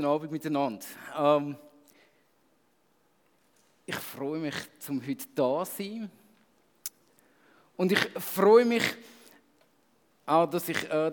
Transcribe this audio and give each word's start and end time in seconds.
Guten 0.00 0.12
Abend 0.12 0.32
miteinander. 0.32 0.86
Ähm, 1.14 1.56
ich 3.84 3.96
freue 3.96 4.38
mich, 4.38 4.54
zum 4.78 4.98
heute 5.06 5.26
da 5.34 5.62
zu 5.62 5.76
sein. 5.76 6.10
Und 7.76 7.92
ich 7.92 7.98
freue 7.98 8.64
mich 8.64 8.82
auch, 10.24 10.46
dass 10.46 10.70
ich 10.70 10.90
äh, 10.90 11.12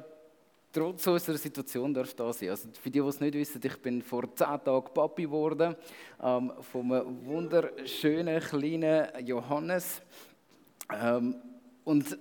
trotz 0.71 1.05
unserer 1.05 1.37
Situation 1.37 1.93
darf 1.93 2.13
da 2.13 2.31
sein. 2.31 2.51
Also 2.51 2.69
für 2.81 2.89
die, 2.89 3.01
die 3.01 3.05
es 3.05 3.19
nicht 3.19 3.33
wissen, 3.33 3.59
ich 3.61 3.75
bin 3.81 4.01
vor 4.01 4.33
zehn 4.33 4.63
Tagen 4.63 4.93
Papi 4.93 5.23
geworden 5.23 5.75
ähm, 6.23 6.53
von 6.71 6.93
einem 6.93 7.25
wunderschönen 7.25 8.39
kleinen 8.39 9.27
Johannes. 9.27 10.01
Ähm, 10.97 11.35
und 11.83 12.17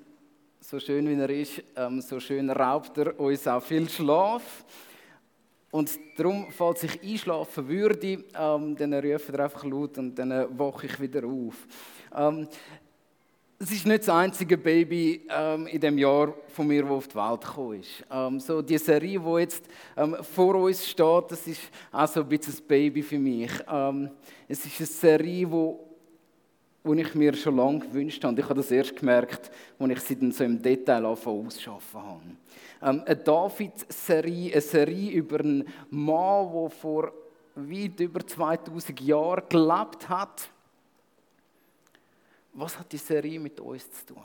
so 0.58 0.80
schön 0.80 1.08
wie 1.08 1.14
er 1.14 1.30
ist, 1.30 1.62
ähm, 1.76 2.00
so 2.00 2.18
schön 2.18 2.50
raubt 2.50 2.98
er 2.98 3.20
uns 3.20 3.46
auch 3.46 3.62
viel 3.62 3.88
Schlaf. 3.88 4.64
Und 5.76 5.90
darum, 6.16 6.46
falls 6.48 6.84
ich 6.84 7.02
einschlafen 7.02 7.68
würde, 7.68 8.24
ähm, 8.34 8.76
dann 8.78 8.94
rufe 8.94 9.30
ich 9.30 9.38
einfach 9.38 9.62
laut 9.62 9.98
und 9.98 10.14
dann 10.14 10.30
wache 10.58 10.86
ich 10.86 10.98
wieder 10.98 11.22
auf. 11.26 11.66
Ähm, 12.16 12.48
es 13.58 13.72
ist 13.72 13.84
nicht 13.86 14.00
das 14.00 14.08
einzige 14.08 14.56
Baby 14.56 15.26
ähm, 15.28 15.66
in 15.66 15.78
dem 15.78 15.98
Jahr 15.98 16.32
von 16.48 16.66
mir, 16.66 16.80
das 16.80 16.90
auf 16.90 17.08
die 17.08 17.14
Welt 17.16 17.40
gekommen 17.42 17.80
ist. 17.80 18.04
Ähm, 18.10 18.40
so 18.40 18.62
die 18.62 18.78
Serie, 18.78 19.20
die 19.20 19.38
jetzt 19.38 19.68
ähm, 19.98 20.16
vor 20.22 20.54
uns 20.54 20.88
steht, 20.88 21.24
das 21.28 21.46
ist 21.46 21.60
auch 21.92 22.08
so 22.08 22.20
ein 22.20 22.28
bisschen 22.30 22.54
ein 22.54 22.66
Baby 22.66 23.02
für 23.02 23.18
mich. 23.18 23.50
Ähm, 23.70 24.08
es 24.48 24.64
ist 24.64 24.78
eine 24.80 24.86
Serie, 24.86 25.50
wo, 25.50 25.85
wo 26.86 26.94
ich 26.94 27.14
mir 27.14 27.34
schon 27.34 27.56
lange 27.56 27.80
gewünscht 27.80 28.22
habe. 28.22 28.40
Ich 28.40 28.44
habe 28.44 28.54
das 28.54 28.70
erst 28.70 28.96
gemerkt, 28.96 29.50
als 29.78 29.92
ich 29.92 30.00
sie 30.00 30.16
dann 30.16 30.30
so 30.30 30.44
im 30.44 30.62
Detail 30.62 31.04
ausschaffen 31.04 32.00
habe. 32.00 32.22
Ähm, 32.82 33.02
eine 33.04 33.16
David-Serie, 33.16 34.52
eine 34.52 34.60
Serie 34.60 35.10
über 35.10 35.40
einen 35.40 35.64
Mann, 35.90 36.52
der 36.52 36.70
vor 36.70 37.12
weit 37.56 37.98
über 38.00 38.24
2000 38.24 39.00
Jahren 39.00 39.42
gelebt 39.48 40.08
hat. 40.08 40.48
Was 42.52 42.78
hat 42.78 42.92
die 42.92 42.98
Serie 42.98 43.40
mit 43.40 43.58
uns 43.60 43.90
zu 43.90 44.14
tun? 44.14 44.22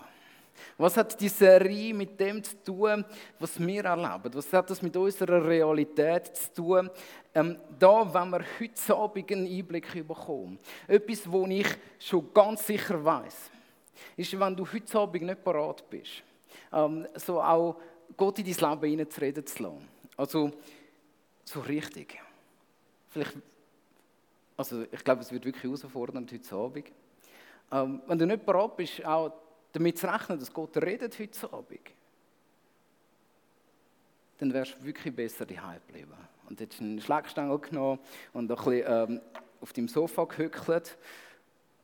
Was 0.78 0.98
hat 0.98 1.20
die 1.20 1.30
Serie 1.30 1.94
mit 1.94 2.20
dem 2.20 2.44
zu 2.44 2.56
tun, 2.64 3.06
was 3.40 3.60
wir 3.60 3.86
erleben? 3.86 4.34
Was 4.34 4.52
hat 4.54 4.70
das 4.70 4.82
mit 4.82 4.96
unserer 4.96 5.46
Realität 5.46 6.36
zu 6.36 6.54
tun? 6.54 6.90
Ähm, 7.34 7.58
da, 7.80 8.14
wenn 8.14 8.30
wir 8.30 8.46
heute 8.60 8.96
Abend 8.96 9.32
einen 9.32 9.48
Einblick 9.48 10.08
bekommen. 10.08 10.60
Etwas, 10.88 11.32
wo 11.32 11.46
ich 11.48 11.68
schon 12.00 12.34
ganz 12.34 12.66
sicher 12.66 13.04
weiß, 13.04 13.52
ist, 14.18 14.40
wenn 14.40 14.56
du 14.56 14.66
heute 14.66 15.00
Abend 15.00 15.24
nicht 15.24 15.44
parat 15.44 15.90
bist, 15.90 16.24
ähm, 16.74 17.08
so 17.16 17.42
auch 17.42 17.78
Gott 18.18 18.40
in 18.40 18.46
dein 18.46 18.70
Leben 18.72 18.90
hineinzureden 18.90 19.46
zu 19.46 19.64
lassen. 19.64 19.88
Also, 20.18 20.52
so 21.46 21.60
richtig. 21.62 22.20
Vielleicht, 23.10 23.38
also 24.58 24.84
ich 24.92 25.04
glaube, 25.04 25.22
es 25.22 25.32
wird 25.32 25.46
wirklich 25.46 25.64
herausfordernd 25.64 26.32
heute 26.32 26.56
Abend. 26.56 26.92
Ähm, 27.72 28.02
wenn 28.08 28.18
du 28.18 28.26
nicht 28.26 28.46
bereit 28.46 28.76
bist, 28.76 29.06
auch 29.06 29.32
damit 29.72 29.98
zu 29.98 30.12
rechnen, 30.12 30.40
dass 30.40 30.52
Gott 30.52 30.78
redet 30.78 31.18
heute 31.20 31.54
Abend, 31.54 31.80
dann 34.38 34.54
wärst 34.54 34.76
du 34.80 34.86
wirklich 34.86 35.16
besser 35.16 35.46
daheim 35.46 35.80
geblieben. 35.88 36.14
Und 36.50 36.60
hättest 36.60 36.82
einen 36.82 37.00
Schlagstängel 37.00 37.60
genommen 37.60 38.00
und 38.34 38.52
ein 38.52 38.56
bisschen 38.56 38.84
ähm, 38.86 39.22
auf 39.62 39.72
deinem 39.72 39.88
Sofa 39.88 40.26
gehückelt 40.26 40.98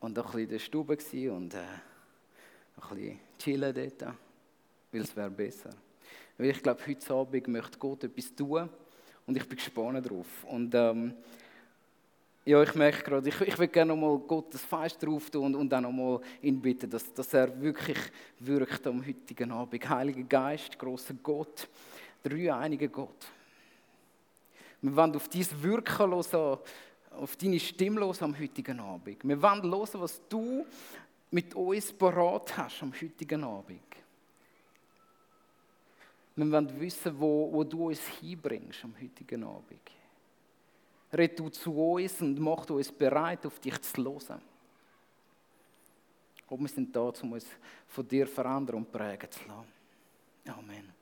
und 0.00 0.18
ein 0.18 0.24
bisschen 0.24 0.40
in 0.40 0.48
der 0.48 0.58
Stube 0.58 0.98
und 1.30 1.54
äh, 1.54 1.58
ein 1.58 2.96
bisschen 2.96 3.20
chillen 3.38 3.74
dort, 3.74 4.14
weil 4.92 5.00
es 5.00 5.16
wäre 5.16 5.30
besser. 5.30 5.70
Weil 6.36 6.50
ich 6.50 6.62
glaube, 6.62 6.86
heute 6.86 7.14
Abend 7.14 7.48
möchte 7.48 7.78
Gott 7.78 8.04
etwas 8.04 8.34
tun 8.34 8.68
und 9.26 9.36
ich 9.36 9.48
bin 9.48 9.56
gespannt 9.56 10.04
darauf. 10.04 10.44
Und 10.44 10.74
ähm, 10.74 11.14
ja, 12.48 12.62
ich 12.62 12.74
merke 12.74 13.02
gerade, 13.02 13.28
ich, 13.28 13.38
ich 13.42 13.58
will 13.58 13.68
gerne 13.68 13.94
nochmal 13.94 14.18
Gottes 14.20 14.62
Feist 14.62 15.02
drauf 15.02 15.28
tun 15.28 15.44
und, 15.44 15.54
und 15.54 15.68
dann 15.68 15.82
nochmal 15.82 16.18
ihn 16.40 16.58
bitten, 16.58 16.88
dass, 16.88 17.12
dass 17.12 17.34
er 17.34 17.60
wirklich 17.60 17.98
wirkt 18.38 18.86
am 18.86 19.06
heutigen 19.06 19.52
Abend. 19.52 19.86
Heiliger 19.86 20.22
Geist, 20.22 20.78
großer 20.78 21.12
Gott, 21.22 21.68
dreieiniger 22.22 22.88
Gott. 22.88 23.26
Wir 24.80 24.96
wollen 24.96 25.14
auf 25.14 25.28
dein 25.28 25.62
Wirken 25.62 26.10
hören, 26.10 26.58
auf 27.10 27.36
deine 27.36 27.60
Stimme 27.60 28.00
hören 28.00 28.16
am 28.22 28.38
heutigen 28.38 28.80
Abend. 28.80 29.28
Wir 29.28 29.42
wollen 29.42 29.70
hören, 29.70 30.00
was 30.00 30.18
du 30.26 30.64
mit 31.30 31.54
uns 31.54 31.92
parat 31.92 32.56
hast 32.56 32.82
am 32.82 32.94
heutigen 32.94 33.44
Abend. 33.44 33.82
Wir 36.34 36.50
wollen 36.50 36.80
wissen, 36.80 37.12
wo, 37.20 37.52
wo 37.52 37.62
du 37.62 37.88
uns 37.88 38.00
hinbringst 38.20 38.84
am 38.84 38.94
heutigen 38.98 39.44
Abend. 39.44 39.97
Red 41.12 41.38
du 41.38 41.48
zu 41.48 41.72
uns 41.72 42.20
und 42.20 42.38
mach 42.38 42.68
uns 42.68 42.92
bereit, 42.92 43.46
auf 43.46 43.58
dich 43.60 43.80
zu 43.80 44.04
hören. 44.04 44.42
Und 46.48 46.60
wir 46.60 46.68
sind 46.68 46.94
da, 46.94 47.00
um 47.00 47.32
uns 47.32 47.46
von 47.86 48.06
dir 48.06 48.26
verändern 48.26 48.76
und 48.76 48.92
prägen 48.92 49.30
zu 49.30 49.40
lassen. 49.46 49.72
Amen. 50.46 50.92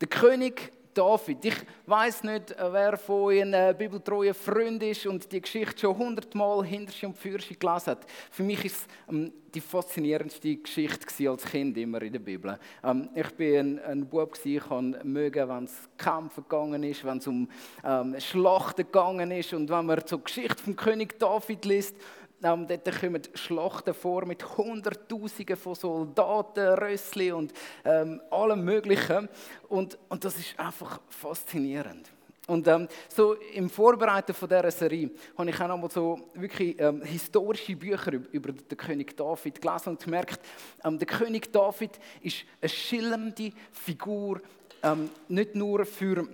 Der 0.00 0.08
König 0.08 0.72
David. 0.94 1.44
Ich 1.44 1.56
weiß 1.86 2.24
nicht, 2.24 2.54
wer 2.58 2.96
von 2.96 3.32
Ihnen 3.32 3.54
ein 3.54 3.76
bibeltreuer 3.76 4.34
Freund 4.34 4.82
ist 4.82 5.06
und 5.06 5.30
die 5.30 5.40
Geschichte 5.40 5.80
schon 5.80 5.96
hundertmal 5.96 6.64
hinter 6.64 7.06
und 7.06 7.16
für 7.16 7.38
gelesen 7.38 7.86
hat. 7.86 8.06
Für 8.30 8.42
mich 8.42 8.64
ist 8.64 8.76
es 8.76 8.86
ähm, 9.08 9.32
die 9.54 9.60
faszinierendste 9.60 10.56
Geschichte 10.56 11.30
als 11.30 11.44
Kind 11.44 11.76
immer 11.76 12.00
in 12.02 12.12
der 12.12 12.20
Bibel. 12.20 12.58
Ähm, 12.84 13.08
ich 13.14 13.28
bin 13.30 13.78
ein, 13.78 13.84
ein 13.84 14.06
Bub 14.06 14.38
ich 14.44 14.62
kann 14.62 14.96
mögen, 15.02 15.48
wenn 15.48 15.64
es 15.64 15.88
Kämpfe 15.98 16.42
gegangen 16.42 16.82
ist, 16.82 17.04
wenn 17.04 17.18
es 17.18 17.26
um 17.26 17.48
ähm, 17.84 18.18
Schlachten 18.18 18.84
gegangen 18.84 19.30
ist 19.30 19.52
und 19.52 19.68
wenn 19.68 19.86
man 19.86 20.00
die 20.08 20.22
Geschichte 20.22 20.62
vom 20.62 20.76
König 20.76 21.18
David 21.18 21.64
liest 21.64 21.96
ähm, 22.42 22.66
dort 22.66 23.00
kommen 23.00 23.22
Schlachten 23.34 23.94
vor 23.94 24.24
mit 24.26 24.56
Hunderttausenden 24.56 25.56
von 25.56 25.74
Soldaten, 25.74 26.78
Rössli 26.78 27.32
und 27.32 27.52
ähm, 27.84 28.20
allem 28.30 28.64
Möglichen. 28.64 29.28
Und, 29.68 29.98
und 30.08 30.24
das 30.24 30.38
ist 30.38 30.58
einfach 30.58 31.00
faszinierend. 31.08 32.10
Und 32.50 32.66
ähm, 32.66 32.88
so 33.08 33.34
im 33.34 33.70
Vorbereiten 33.70 34.34
von 34.34 34.48
dieser 34.48 34.72
Serie 34.72 35.10
habe 35.38 35.50
ich 35.50 35.60
auch 35.60 35.68
nochmal 35.68 35.90
so 35.90 36.30
wirklich 36.34 36.80
ähm, 36.80 37.00
historische 37.02 37.76
Bücher 37.76 38.12
über, 38.32 38.50
den 38.52 38.76
König 38.76 39.16
David 39.16 39.60
gelesen 39.60 39.90
und 39.90 40.02
gemerkt, 40.02 40.40
ähm, 40.84 40.98
der 40.98 41.06
König 41.06 41.52
David 41.52 42.00
ist 42.22 42.38
eine 42.60 42.68
schillernde 42.68 43.52
Figur, 43.70 44.40
ähm, 44.82 45.10
nicht 45.28 45.54
nur 45.54 45.84
für 45.84 46.26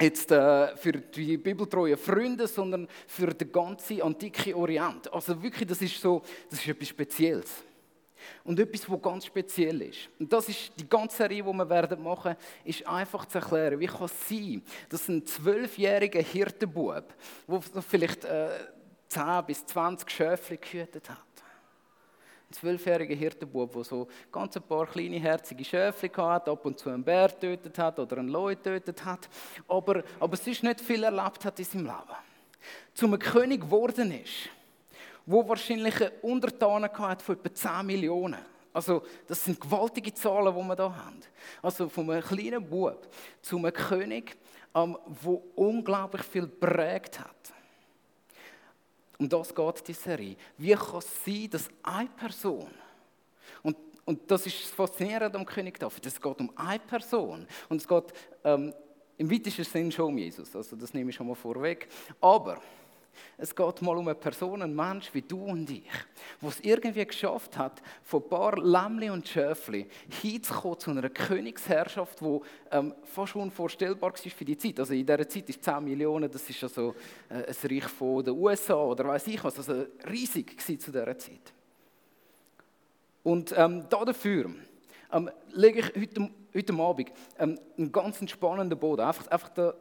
jetzt 0.00 0.30
äh, 0.30 0.76
für 0.76 0.92
die 0.92 1.36
bibeltreuen 1.36 1.96
Freunde, 1.96 2.46
sondern 2.46 2.88
für 3.06 3.28
den 3.28 3.52
ganzen 3.52 4.02
antiken 4.02 4.54
Orient. 4.54 5.12
Also 5.12 5.40
wirklich, 5.42 5.68
das 5.68 5.82
ist 5.82 6.00
so, 6.00 6.22
das 6.48 6.60
ist 6.60 6.68
etwas 6.68 6.88
Spezielles. 6.88 7.50
Und 8.44 8.60
etwas, 8.60 8.88
was 8.90 9.00
ganz 9.02 9.26
speziell 9.26 9.80
ist. 9.82 10.08
Und 10.18 10.32
das 10.32 10.48
ist 10.48 10.72
die 10.76 10.88
ganze 10.88 11.16
Serie, 11.16 11.42
die 11.42 11.52
wir 11.52 11.68
werden 11.68 12.02
machen, 12.02 12.36
ist 12.64 12.86
einfach 12.86 13.24
zu 13.26 13.38
erklären, 13.38 13.80
wie 13.80 13.86
kann 13.86 14.04
es 14.04 14.28
sein, 14.28 14.62
dass 14.88 15.08
ein 15.08 15.24
zwölfjähriger 15.26 16.20
Hirtenbub, 16.20 17.14
der 17.46 17.82
vielleicht 17.82 18.24
äh, 18.24 18.48
10 19.08 19.44
bis 19.46 19.66
20 19.66 20.10
Schöfle 20.10 20.56
gehütet 20.58 21.08
hat, 21.08 21.24
zwölfjähriger 22.50 23.14
Hirtenbub, 23.14 23.72
der 23.72 23.84
so 23.84 24.08
ganz 24.30 24.56
ein 24.56 24.62
paar 24.62 24.86
kleine, 24.86 25.18
herzige 25.18 25.64
Schäfchen 25.64 26.16
hatte, 26.16 26.50
ab 26.50 26.64
und 26.64 26.78
zu 26.78 26.90
einen 26.90 27.04
Bär 27.04 27.28
getötet 27.28 27.78
hat 27.78 27.98
oder 27.98 28.18
einen 28.18 28.28
Leu 28.28 28.54
getötet 28.54 29.04
hat, 29.04 29.28
aber, 29.68 30.02
aber 30.18 30.36
sonst 30.36 30.62
nicht 30.62 30.80
viel 30.80 31.02
erlebt 31.04 31.44
hat 31.44 31.58
in 31.58 31.64
seinem 31.64 31.86
Leben. 31.86 32.16
Zum 32.94 33.18
König 33.18 33.62
geworden 33.62 34.12
ist, 34.12 34.50
wo 35.26 35.46
wahrscheinlich 35.48 35.96
eine 36.00 36.10
Untertanen 36.22 36.90
hat 36.90 37.22
von 37.22 37.36
etwa 37.36 37.54
10 37.54 37.86
Millionen. 37.86 38.40
Also, 38.72 39.02
das 39.26 39.44
sind 39.44 39.60
gewaltige 39.60 40.14
Zahlen, 40.14 40.54
die 40.54 40.62
wir 40.62 40.76
hier 40.76 41.04
haben. 41.04 41.20
Also, 41.62 41.88
von 41.88 42.08
einem 42.10 42.22
kleinen 42.22 42.68
Bub 42.68 43.08
zu 43.42 43.58
einem 43.58 43.72
König, 43.72 44.36
der 44.74 44.82
ähm, 44.82 44.96
unglaublich 45.56 46.22
viel 46.22 46.46
prägt 46.46 47.18
hat. 47.18 47.52
Um 49.20 49.28
das 49.28 49.54
geht 49.54 49.86
die 49.86 49.92
Serie. 49.92 50.34
Wie 50.56 50.74
kann 50.74 50.96
es 50.96 51.24
sein, 51.26 51.50
dass 51.50 51.68
eine 51.82 52.08
Person, 52.08 52.70
und, 53.62 53.76
und 54.06 54.30
das 54.30 54.46
ist 54.46 54.62
das 54.62 54.70
Faszinierende 54.70 55.38
am 55.38 55.44
König 55.44 55.78
David, 55.78 56.06
es 56.06 56.18
geht 56.18 56.40
um 56.40 56.50
eine 56.56 56.78
Person. 56.78 57.46
Und 57.68 57.82
es 57.82 57.86
geht 57.86 58.14
ähm, 58.44 58.72
im 59.18 59.30
weitesten 59.30 59.64
Sinn 59.64 59.92
schon 59.92 60.06
um 60.06 60.16
Jesus. 60.16 60.56
Also 60.56 60.74
das 60.74 60.94
nehme 60.94 61.10
ich 61.10 61.16
schon 61.16 61.28
mal 61.28 61.34
vorweg. 61.34 61.88
Aber 62.18 62.62
es 63.38 63.54
geht 63.54 63.82
mal 63.82 63.96
um 63.96 64.08
eine 64.08 64.14
Person, 64.14 64.62
einen 64.62 64.74
Mensch 64.74 65.10
wie 65.12 65.22
du 65.22 65.44
und 65.44 65.68
ich, 65.70 65.82
der 66.40 66.48
es 66.48 66.60
irgendwie 66.60 67.04
geschafft 67.04 67.56
hat, 67.56 67.82
von 68.02 68.22
ein 68.22 68.28
paar 68.28 68.58
Lämmli 68.58 69.10
und 69.10 69.26
Schöfli 69.26 69.86
hinzukommen 70.20 70.78
zu 70.78 70.90
einer 70.90 71.08
Königsherrschaft, 71.08 72.20
die 72.20 72.40
ähm, 72.70 72.94
fast 73.04 73.36
unvorstellbar 73.36 74.12
war 74.12 74.16
für 74.16 74.44
die 74.44 74.58
Zeit. 74.58 74.78
Also 74.80 74.94
in 74.94 75.06
dieser 75.06 75.28
Zeit 75.28 75.48
ist 75.48 75.62
10 75.62 75.84
Millionen, 75.84 76.30
das 76.30 76.48
ist 76.48 76.62
also 76.62 76.94
äh, 77.28 77.46
ein 77.46 77.70
Reich 77.70 77.88
von 77.88 78.24
den 78.24 78.34
USA 78.34 78.74
oder 78.74 79.08
weiß 79.08 79.26
ich 79.28 79.42
was, 79.42 79.56
also 79.56 79.86
riesig 80.08 80.60
zu 80.60 80.76
dieser 80.90 81.18
Zeit. 81.18 81.52
Und 83.22 83.54
ähm, 83.56 83.84
dafür 83.88 84.50
ähm, 85.12 85.30
lege 85.52 85.80
ich 85.80 85.94
heute, 85.94 86.30
heute 86.54 86.74
Abend 86.74 87.12
ähm, 87.38 87.58
einen 87.76 87.92
ganz 87.92 88.18
spannenden 88.30 88.78
Boden. 88.78 89.02
Einfach, 89.02 89.26
einfach 89.28 89.48
da, 89.50 89.74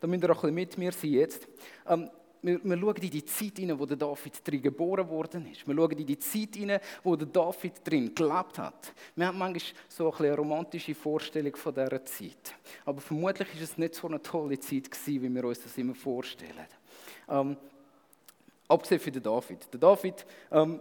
da 0.00 0.06
müsst 0.06 0.24
ihr 0.24 0.30
auch 0.30 0.44
ein 0.44 0.54
bisschen 0.54 0.54
mit 0.54 0.78
mir 0.78 0.92
sein 0.92 1.10
jetzt. 1.10 1.48
Ähm, 1.88 2.10
wir, 2.42 2.60
wir 2.62 2.78
schauen 2.78 2.96
in 2.96 3.10
die 3.10 3.24
Zeit 3.24 3.58
hinein, 3.58 3.78
wo 3.78 3.86
der 3.86 3.96
David 3.96 4.46
drin 4.46 4.62
geboren 4.62 5.08
worden 5.08 5.46
ist. 5.50 5.66
Wir 5.66 5.74
schauen 5.74 5.92
in 5.92 6.06
die 6.06 6.18
Zeit 6.18 6.56
hinein, 6.56 6.80
wo 7.02 7.16
der 7.16 7.28
David 7.28 7.74
drin 7.84 8.14
gelebt 8.14 8.58
hat. 8.58 8.92
Wir 9.14 9.28
haben 9.28 9.38
manchmal 9.38 9.62
so 9.88 10.12
eine 10.12 10.36
romantische 10.36 10.94
Vorstellung 10.94 11.54
von 11.54 11.72
dieser 11.72 12.04
Zeit. 12.04 12.54
Aber 12.84 13.00
vermutlich 13.00 13.48
ist 13.54 13.62
es 13.62 13.78
nicht 13.78 13.94
so 13.94 14.08
eine 14.08 14.20
tolle 14.20 14.58
Zeit 14.58 14.90
gewesen, 14.90 15.22
wie 15.22 15.34
wir 15.34 15.44
uns 15.44 15.62
das 15.62 15.78
immer 15.78 15.94
vorstellen. 15.94 16.66
Ähm, 17.28 17.56
abgesehen 18.68 19.00
von 19.00 19.22
David. 19.22 19.72
Der 19.72 19.80
David 19.80 20.26
ähm, 20.50 20.80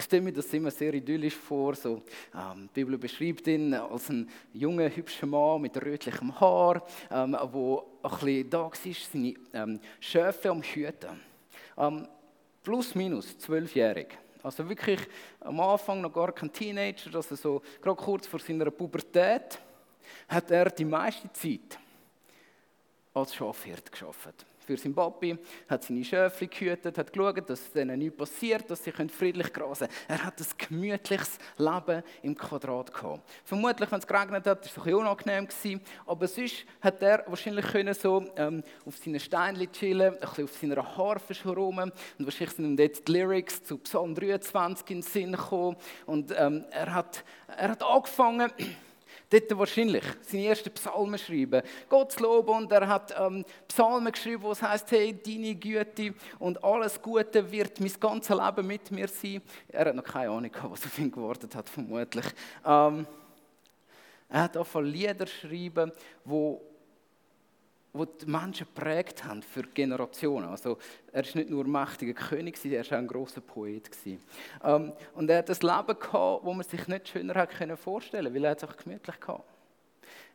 ich 0.00 0.04
stelle 0.06 0.22
mir 0.22 0.32
das 0.32 0.52
immer 0.52 0.70
sehr 0.70 0.94
idyllisch 0.94 1.36
vor. 1.36 1.74
So, 1.74 2.02
ähm, 2.34 2.68
die 2.74 2.84
Bibel 2.84 2.98
beschreibt 2.98 3.46
ihn 3.46 3.74
als 3.74 4.10
einen 4.10 4.28
jungen, 4.52 4.94
hübschen 4.94 5.30
Mann 5.30 5.60
mit 5.60 5.76
rötlichem 5.76 6.38
Haar, 6.40 6.82
ähm, 7.10 7.34
ein 7.34 7.80
bisschen 8.10 8.50
da 8.50 8.58
war, 8.62 8.72
seine 8.74 9.34
ähm, 9.52 9.80
Schöfe 10.00 10.50
am 10.50 10.62
Hüten. 10.62 11.20
Ähm, 11.76 12.08
plus, 12.62 12.94
minus, 12.94 13.38
zwölfjährig. 13.38 14.16
Also 14.42 14.66
wirklich 14.66 15.00
am 15.40 15.60
Anfang 15.60 16.00
noch 16.00 16.12
gar 16.12 16.32
kein 16.32 16.50
Teenager, 16.50 17.14
also 17.14 17.34
so 17.36 17.62
gerade 17.82 18.02
kurz 18.02 18.26
vor 18.26 18.40
seiner 18.40 18.70
Pubertät, 18.70 19.60
hat 20.28 20.50
er 20.50 20.70
die 20.70 20.84
meiste 20.86 21.30
Zeit 21.32 21.78
als 23.12 23.34
Schafhirt 23.34 23.92
geschafft 23.92 24.46
für 24.70 24.76
seinen 24.76 24.94
Papi, 24.94 25.36
hat 25.68 25.82
seine 25.82 26.04
Schöfli 26.04 26.46
gehütet, 26.46 26.96
hat 26.96 27.12
geschaut, 27.12 27.50
dass 27.50 27.72
denen 27.72 27.98
nichts 27.98 28.16
passiert, 28.16 28.70
dass 28.70 28.84
sie 28.84 28.92
friedlich 28.92 29.52
grasen 29.52 29.88
können. 29.88 30.00
Er 30.06 30.24
hat 30.24 30.40
ein 30.40 30.46
gemütliches 30.68 31.38
Leben 31.58 32.04
im 32.22 32.36
Quadrat 32.36 32.94
gehabt. 32.94 33.28
Vermutlich, 33.44 33.90
wenn 33.90 33.98
es 33.98 34.06
geregnet 34.06 34.46
hat, 34.46 34.46
war 34.46 34.64
es 34.64 34.68
ein 34.68 34.84
bisschen 34.84 34.94
unangenehm. 34.94 35.48
Gewesen, 35.48 35.80
aber 36.06 36.28
sonst 36.28 36.64
hat 36.80 37.02
er 37.02 37.24
wahrscheinlich 37.26 37.66
können 37.66 37.94
so 37.94 38.24
ähm, 38.36 38.62
auf 38.86 38.96
seinen 38.96 39.18
Steinchen 39.18 39.72
chillen, 39.72 40.14
ein 40.14 40.20
bisschen 40.20 40.44
auf 40.44 40.56
seiner 40.56 40.96
Harfe 40.96 41.34
schrauben 41.34 41.90
und 42.18 42.24
wahrscheinlich 42.24 42.54
sind 42.54 42.64
ihm 42.66 42.76
dort 42.76 43.08
die 43.08 43.12
Lyrics 43.12 43.64
zu 43.64 43.78
Psalm 43.78 44.14
23 44.14 44.90
in 44.90 44.96
den 44.98 45.02
Sinn 45.02 45.32
gekommen 45.32 45.76
und 46.06 46.32
ähm, 46.36 46.64
er, 46.70 46.94
hat, 46.94 47.24
er 47.48 47.70
hat 47.70 47.82
angefangen, 47.82 48.52
dort 49.30 49.58
wahrscheinlich 49.58 50.04
seine 50.22 50.46
ersten 50.46 50.70
Psalmen 50.72 51.18
schreiben. 51.18 51.62
Gott 51.88 52.12
zu 52.12 52.22
loben 52.22 52.50
und 52.50 52.72
er 52.72 52.86
hat 52.86 53.14
ähm, 53.18 53.44
Psalmen 53.68 54.12
geschrieben, 54.12 54.42
wo 54.42 54.52
es 54.52 54.62
heißt, 54.62 54.90
hey, 54.90 55.18
deine 55.24 55.54
Güte 55.54 56.14
und 56.38 56.62
alles 56.62 57.00
Gute 57.00 57.50
wird 57.50 57.80
mein 57.80 57.92
ganzes 57.98 58.36
Leben 58.36 58.66
mit 58.66 58.90
mir 58.90 59.08
sein. 59.08 59.40
Er 59.68 59.86
hat 59.86 59.94
noch 59.94 60.04
keine 60.04 60.30
Ahnung, 60.30 60.50
was 60.62 60.84
auf 60.84 60.98
ihn 60.98 61.10
gewartet 61.10 61.54
hat, 61.54 61.68
vermutlich. 61.68 62.26
Ähm, 62.64 63.06
er 64.28 64.42
hat 64.42 64.56
auch 64.56 64.66
von 64.66 64.84
Lieder 64.84 65.14
geschrieben, 65.24 65.90
wo 66.24 66.60
wo 67.92 68.04
die 68.04 68.26
Menschen 68.26 68.66
prägt 68.74 69.24
haben 69.24 69.42
für 69.42 69.62
Generationen. 69.62 70.48
Also 70.48 70.78
er 71.12 71.22
ist 71.22 71.34
nicht 71.34 71.50
nur 71.50 71.64
ein 71.64 71.70
mächtiger 71.70 72.14
König, 72.14 72.64
er 72.64 72.84
war 72.84 72.98
auch 72.98 73.00
ein 73.00 73.06
großer 73.06 73.40
Poet. 73.40 73.90
Ähm, 74.62 74.92
und 75.14 75.30
er 75.30 75.38
hat 75.38 75.50
ein 75.50 75.56
Leben 75.60 75.98
gehabt, 75.98 76.46
das 76.46 76.54
man 76.54 76.62
sich 76.62 76.88
nicht 76.88 77.08
schöner 77.08 77.76
vorstellen 77.76 78.24
können, 78.24 78.34
weil 78.34 78.44
er 78.44 78.56
es 78.56 78.64
auch 78.64 78.76
gemütlich 78.76 79.16
hatte. 79.26 79.42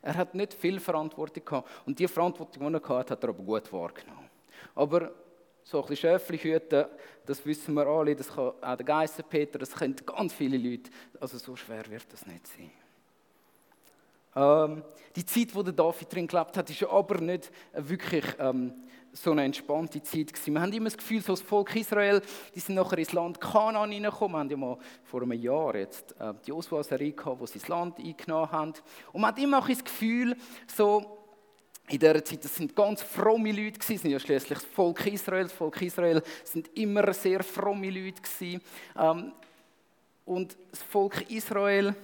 Er 0.02 0.14
hat 0.14 0.34
nicht 0.34 0.54
viel 0.54 0.78
Verantwortung 0.80 1.44
gehabt. 1.44 1.68
Und 1.86 1.98
die 1.98 2.08
Verantwortung, 2.08 2.72
die 2.72 2.78
er 2.78 2.88
hatte, 2.88 3.12
hat 3.14 3.22
er 3.22 3.30
aber 3.30 3.42
gut 3.42 3.72
wahrgenommen. 3.72 4.30
Aber 4.74 5.10
so 5.64 5.82
ein 5.82 5.88
bisschen 5.88 6.10
Schöfli 6.10 6.38
hüten, 6.38 6.84
das 7.24 7.44
wissen 7.44 7.74
wir 7.74 7.86
alle, 7.86 8.14
das 8.14 8.28
kann 8.28 8.52
auch 8.60 8.76
der 8.76 8.86
Geissenpeter, 8.86 9.58
das 9.58 9.74
können 9.74 9.96
ganz 10.06 10.32
viele 10.32 10.56
Leute. 10.56 10.90
Also 11.18 11.38
so 11.38 11.56
schwer 11.56 11.84
wird 11.90 12.06
das 12.12 12.24
nicht 12.24 12.46
sein. 12.46 12.70
Ähm, 14.36 14.82
die 15.16 15.24
Zeit, 15.24 15.54
wo 15.54 15.62
der 15.62 15.72
David 15.72 16.12
drin 16.12 16.26
gelebt 16.26 16.56
hat, 16.56 16.68
ist 16.68 16.82
aber 16.84 17.20
nicht 17.20 17.50
wirklich 17.72 18.24
ähm, 18.38 18.74
so 19.12 19.32
eine 19.32 19.44
entspannte 19.44 20.02
Zeit 20.02 20.32
gewesen. 20.32 20.52
Wir 20.54 20.60
haben 20.60 20.72
immer 20.72 20.90
das 20.90 20.98
Gefühl, 20.98 21.22
so 21.22 21.32
das 21.32 21.40
Volk 21.40 21.74
Israel, 21.74 22.20
die 22.54 22.60
sind 22.60 22.74
nachher 22.74 22.98
ins 22.98 23.12
Land 23.12 23.40
Kanaan 23.40 23.90
hineingekommen. 23.90 24.34
Wir 24.34 24.40
haben 24.40 24.50
ja 24.50 24.56
mal 24.56 24.78
vor 25.04 25.22
einem 25.22 25.32
Jahr 25.32 25.74
jetzt 25.74 26.14
äh, 26.20 26.34
die 26.46 26.52
Auswahlserie 26.52 27.12
gehabt, 27.12 27.40
wo 27.40 27.46
sie 27.46 27.58
das 27.58 27.68
Land 27.68 27.98
eingenommen 27.98 28.52
haben. 28.52 28.74
Und 29.12 29.22
man 29.22 29.30
hat 29.30 29.38
immer 29.38 29.58
auch 29.58 29.68
das 29.68 29.82
Gefühl, 29.82 30.36
so 30.66 31.18
in 31.88 31.98
dieser 31.98 32.24
Zeit, 32.24 32.44
das 32.44 32.54
sind 32.54 32.74
ganz 32.74 33.02
fromme 33.02 33.52
Leute 33.52 33.78
gewesen, 33.78 33.98
sind 33.98 34.10
ja 34.10 34.18
schließlich 34.18 34.58
das 34.58 34.68
Volk 34.68 35.06
Israel. 35.06 35.44
Das 35.44 35.52
Volk 35.52 35.80
Israel 35.80 36.22
sind 36.44 36.68
immer 36.76 37.12
sehr 37.14 37.42
fromme 37.42 37.88
Leute 37.88 38.20
gewesen. 38.20 38.60
Ähm, 38.98 39.32
und 40.26 40.56
das 40.70 40.82
Volk 40.82 41.30
Israel 41.30 41.94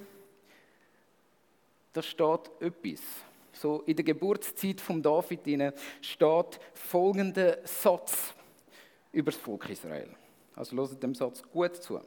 da 1.92 2.02
steht 2.02 2.50
etwas. 2.60 3.00
So 3.52 3.82
in 3.86 3.96
der 3.96 4.04
Geburtszeit 4.04 4.80
von 4.80 5.02
David 5.02 5.40
steht 6.00 6.60
folgender 6.74 7.58
Satz 7.64 8.34
über 9.12 9.30
das 9.30 9.40
Volk 9.40 9.68
Israel. 9.68 10.08
Also 10.56 10.76
hört 10.76 11.02
dem 11.02 11.14
Satz 11.14 11.42
gut 11.42 11.76
zu, 11.76 12.00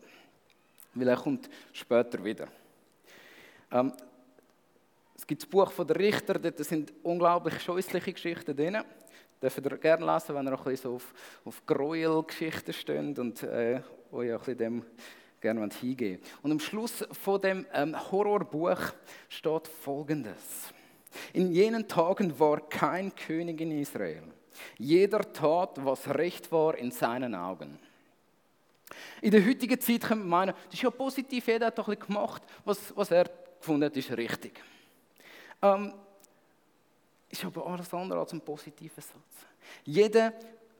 weil 0.94 1.08
er 1.08 1.18
kommt 1.18 1.50
später 1.72 2.24
wieder. 2.24 2.48
Ähm, 3.72 3.94
es 5.16 5.26
gibt 5.26 5.44
das 5.44 5.50
Buch 5.50 5.72
von 5.72 5.88
der 5.88 5.98
Richter, 5.98 6.38
dort 6.38 6.58
sind 6.60 6.94
unglaublich 7.04 7.62
scheußliche 7.62 8.14
Geschichten 8.14 8.56
drin. 8.56 8.78
Dürft 9.42 9.64
ihr 9.64 9.78
gerne 9.78 10.14
lesen, 10.14 10.36
wenn 10.36 10.48
ihr 10.48 10.54
auch 10.54 10.66
ein 10.66 10.72
bisschen 10.72 10.92
so 10.92 10.96
auf, 10.96 11.14
auf 11.46 11.66
Gräuel-Geschichten 11.66 12.74
steht 12.74 13.20
und 13.20 13.44
äh, 13.44 13.82
euch 14.12 14.32
ein 14.32 14.38
bisschen 14.38 14.58
dem 14.58 14.86
gerne 15.42 15.70
hingehen 15.80 16.22
Und 16.42 16.52
am 16.52 16.60
Schluss 16.60 17.06
von 17.12 17.42
dem 17.42 17.66
ähm, 17.74 17.96
Horrorbuch 18.12 18.80
steht 19.30 19.68
Folgendes. 19.68 20.74
In 21.34 21.52
jenen 21.52 21.88
Tagen 21.88 22.38
war 22.40 22.60
kein 22.68 23.14
König 23.16 23.62
in 23.62 23.72
Israel. 23.80 24.24
Jeder 24.78 25.32
tat, 25.32 25.84
was 25.84 26.08
recht 26.10 26.52
war 26.52 26.76
in 26.78 26.92
seinen 26.92 27.36
Augen. 27.36 27.80
In 29.22 29.32
der 29.32 29.46
heutigen 29.46 29.80
Zeit 29.80 30.02
kann 30.02 30.20
man 30.20 30.28
meinen, 30.28 30.56
das 30.66 30.76
ist 30.76 30.82
ja 30.84 30.90
positiv, 30.90 31.48
jeder 31.48 31.68
hat 31.68 31.78
doch 31.78 31.88
bisschen 31.88 32.08
gemacht, 32.08 32.44
was, 32.64 32.96
was 32.96 33.12
er 33.12 33.30
gefunden 33.60 33.86
hat, 33.86 33.98
ist 33.98 34.12
richtig. 34.12 34.62
Ähm, 35.62 35.94
ist 37.30 37.44
aber 37.44 37.66
alles 37.66 37.94
andere 37.94 38.20
als 38.20 38.34
ein 38.34 38.42
positiver 38.42 39.02
Satz. 39.02 39.46
Jeder 39.84 40.34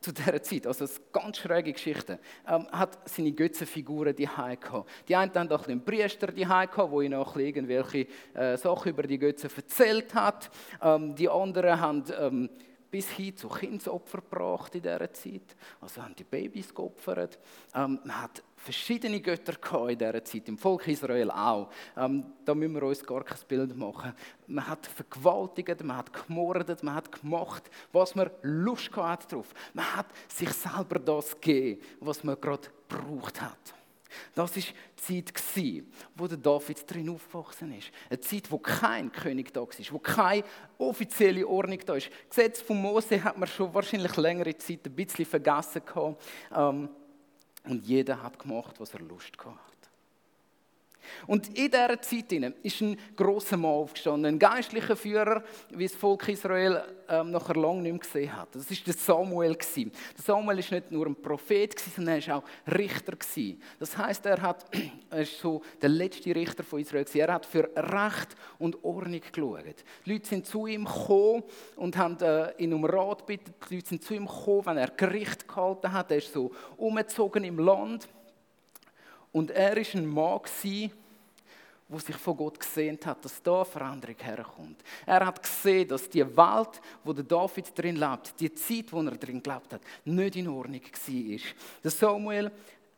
zu 0.06 0.14
dieser 0.14 0.42
Zeit, 0.42 0.68
also 0.68 0.86
ganz 1.12 1.38
schräge 1.38 1.74
Geschichte, 1.74 2.20
ähm, 2.48 2.68
hat 2.72 2.98
seine 3.10 3.32
Götzenfiguren 3.32 4.16
die 4.16 4.28
gehabt. 4.28 4.86
Die 5.08 5.16
einen 5.16 5.34
haben 5.34 5.52
auch 5.52 5.68
einen 5.68 5.84
Priester 5.84 6.28
die 6.28 6.46
gehabt, 6.46 6.92
wo 6.92 7.02
ihnen 7.02 7.16
auch 7.16 7.36
irgendwelche 7.36 8.08
äh, 8.36 8.56
Sachen 8.56 8.92
über 8.92 9.04
die 9.04 9.18
Götzen 9.18 9.50
erzählt 9.56 10.14
hat. 10.14 10.52
Ähm, 10.82 11.16
die 11.16 11.28
anderen 11.28 11.80
haben 11.80 12.04
ähm, 12.20 12.50
bis 12.96 13.10
hin 13.10 13.36
zu 13.36 13.50
Kindsopfer 13.50 14.20
gebracht 14.20 14.74
in 14.74 14.82
dieser 14.82 15.12
Zeit. 15.12 15.54
Also 15.82 16.02
haben 16.02 16.16
die 16.16 16.24
Babys 16.24 16.74
geopfert. 16.74 17.38
Ähm, 17.74 18.00
man 18.06 18.22
hat 18.22 18.42
verschiedene 18.56 19.20
Götter 19.20 19.90
in 19.90 19.98
dieser 19.98 20.24
Zeit, 20.24 20.48
im 20.48 20.58
Volk 20.58 20.88
Israel 20.88 21.30
auch. 21.30 21.70
Ähm, 21.98 22.24
da 22.46 22.56
müssen 22.56 22.74
wir 22.74 22.84
uns 22.84 23.06
gar 23.06 23.26
kein 23.26 23.38
Bild 23.50 23.76
machen. 23.76 24.14
Man 24.48 24.66
hat 24.66 24.88
vergewaltigt, 24.88 25.84
man 25.84 25.98
hat 25.98 26.14
gemordet, 26.14 26.84
man 26.84 26.96
hat 26.96 27.12
gemacht, 27.12 27.70
was 27.92 28.16
man 28.16 28.30
Lust 28.44 28.96
hat 28.96 29.30
drauf. 29.30 29.54
Man 29.74 29.94
hat 29.94 30.08
sich 30.30 30.54
selber 30.54 30.98
das 30.98 31.34
gegeben, 31.34 31.82
was 32.00 32.24
man 32.24 32.40
gerade 32.40 32.70
gebraucht 32.88 33.42
hat. 33.42 33.74
Das 34.34 34.56
war 34.56 34.64
die 35.10 35.26
Zeit, 35.26 35.84
wo 36.16 36.28
der 36.28 36.38
David 36.38 36.92
drin 36.92 37.10
aufgewachsen 37.10 37.74
ist. 37.78 37.92
Eine 38.10 38.20
Zeit, 38.20 38.52
wo 38.52 38.58
kein 38.58 39.12
König 39.12 39.54
da 39.54 39.62
war, 39.62 39.70
wo 39.92 40.00
keine 40.00 40.44
offizielle 40.78 41.48
Ordnung 41.48 41.80
da 41.86 41.96
ist. 41.96 42.10
Das 42.10 42.36
Gesetz 42.36 42.62
von 42.62 42.82
Mose 42.82 43.24
hat 43.24 43.38
man 43.38 43.48
schon 43.48 43.74
wahrscheinlich 43.74 44.16
längere 44.18 44.58
Zeit 44.58 44.86
ein 44.86 44.96
bisschen 44.96 45.26
vergessen. 45.26 45.82
Ähm, 46.56 46.90
und 47.68 47.84
jeder 47.86 48.22
hat 48.22 48.38
gemacht, 48.38 48.80
was 48.80 48.94
er 48.94 49.00
Lust 49.02 49.38
hatte. 49.38 49.75
Und 51.28 51.48
in 51.58 51.72
dieser 51.72 52.02
Zeit 52.02 52.32
ist 52.64 52.82
ein 52.82 52.98
großer 53.16 53.58
Mann 53.58 53.72
aufgestanden, 53.72 54.36
ein 54.36 54.40
geistlicher 54.40 54.96
Führer, 54.96 55.44
wie 55.70 55.88
das 55.88 55.96
Volk 55.96 56.28
Israel 56.28 56.84
ähm, 57.10 57.32
nachher 57.32 57.56
lange 57.56 57.82
nicht 57.82 57.92
mehr 57.92 58.00
gesehen 58.00 58.36
hat. 58.36 58.50
Das 58.54 58.70
war 58.70 58.78
der 58.86 58.94
Samuel. 58.94 59.56
Der 59.56 59.92
Samuel 60.24 60.58
war 60.58 60.74
nicht 60.74 60.92
nur 60.92 61.06
ein 61.06 61.16
Prophet, 61.16 61.80
sondern 61.80 62.20
er 62.20 62.28
war 62.28 62.38
auch 62.38 62.74
Richter. 62.74 63.14
Das 63.80 63.98
heißt, 63.98 64.26
er, 64.26 64.56
ist 65.12 65.40
so 65.40 65.62
der 65.82 65.90
letzte 65.90 66.36
Richter 66.36 66.64
von 66.64 66.80
Israel. 66.80 67.06
Er 67.14 67.34
hat 67.34 67.46
für 67.46 67.70
Recht 67.76 68.36
und 68.60 68.84
Ordnung 68.84 69.22
geschaut. 69.22 69.84
Die 70.06 70.14
Leute 70.14 70.28
sind 70.28 70.46
zu 70.46 70.68
ihm 70.68 70.86
gekommen 70.86 71.44
und 71.76 71.98
haben 71.98 72.18
äh, 72.22 72.52
ihn 72.58 72.74
um 72.74 72.86
Rat 72.86 73.20
gebeten. 73.20 73.54
Die 73.70 73.76
Leute 73.76 73.90
sind 73.90 74.04
zu 74.04 74.14
ihm 74.14 74.26
gekommen, 74.26 74.66
wenn 74.66 74.78
er 74.78 74.90
Gericht 74.90 75.48
gehalten 75.48 75.92
hat. 75.92 76.12
Er 76.12 76.18
ist 76.18 76.34
so 76.34 76.52
umgezogen 76.78 77.44
im 77.44 77.60
Land. 77.60 78.08
Und 79.36 79.52
er 79.52 79.76
war 79.76 79.96
ein 79.96 80.06
Mann, 80.06 80.40
der 81.90 82.00
sich 82.00 82.16
von 82.16 82.38
Gott 82.38 82.58
gesehen 82.58 82.98
hat, 83.04 83.26
dass 83.26 83.44
da 83.44 83.66
Veränderung 83.66 84.16
herkommt. 84.18 84.82
Er 85.06 85.26
hat 85.26 85.44
gesehen, 85.44 85.90
dass 85.90 86.10
die 86.10 86.26
Welt, 86.26 86.82
wo 87.04 87.12
der 87.12 87.26
David 87.26 87.78
drin 87.78 87.98
lebt, 87.98 88.40
die 88.40 88.54
Zeit, 88.54 88.94
wo 88.94 89.02
er 89.02 89.18
drin 89.18 89.44
gelebt 89.44 89.74
hat, 89.74 89.82
nicht 90.06 90.38
in 90.38 90.48
Ordnung 90.48 90.80
war. 90.82 91.40
Der 91.84 91.92
Samuel 91.92 92.50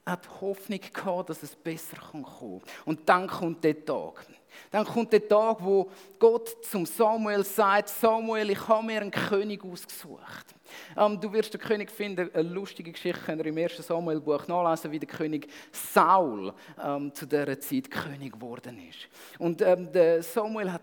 hat 0.06 0.29
Hoffnung 0.39 0.79
gehabt, 0.79 1.32
dass 1.32 1.41
es 1.41 1.56
besser 1.56 1.98
kommen 1.98 2.24
kann. 2.24 2.62
Und 2.86 3.10
dann 3.10 3.25
kommt 3.25 3.63
der 3.63 3.84
Tag. 3.84 4.24
Dann 4.70 4.86
kommt 4.86 5.12
der 5.13 5.27
Tag, 5.27 5.58
wo 5.60 5.89
Gott 6.20 6.63
zum 6.65 6.86
Samuel 6.86 7.44
sagt, 7.44 7.89
Samuel, 7.89 8.51
ich 8.51 8.67
habe 8.67 8.86
mir 8.86 9.01
einen 9.01 9.10
König 9.10 9.63
ausgesucht. 9.63 10.53
Ähm, 10.96 11.20
du 11.20 11.32
wirst 11.34 11.54
den 11.54 11.62
König 11.62 11.92
finden, 11.92 12.30
eine 12.34 12.50
lustige 12.50 12.92
Geschichte 12.92 13.22
könnt 13.22 13.40
ihr 13.40 13.48
im 13.48 13.58
1. 13.58 13.78
Samuel-Buch 13.78 14.48
nachlesen, 14.48 14.92
wie 14.92 15.00
der 15.00 15.08
König 15.08 15.48
Saul 15.72 16.54
ähm, 16.84 17.14
zu 17.14 17.26
dieser 17.26 17.60
Zeit 17.60 17.90
König 17.90 18.34
geworden 18.34 18.80
ist. 18.90 19.08
Und 19.40 19.62
ähm, 19.62 19.92
der 19.92 20.24
Samuel 20.24 20.72
hat 20.72 20.82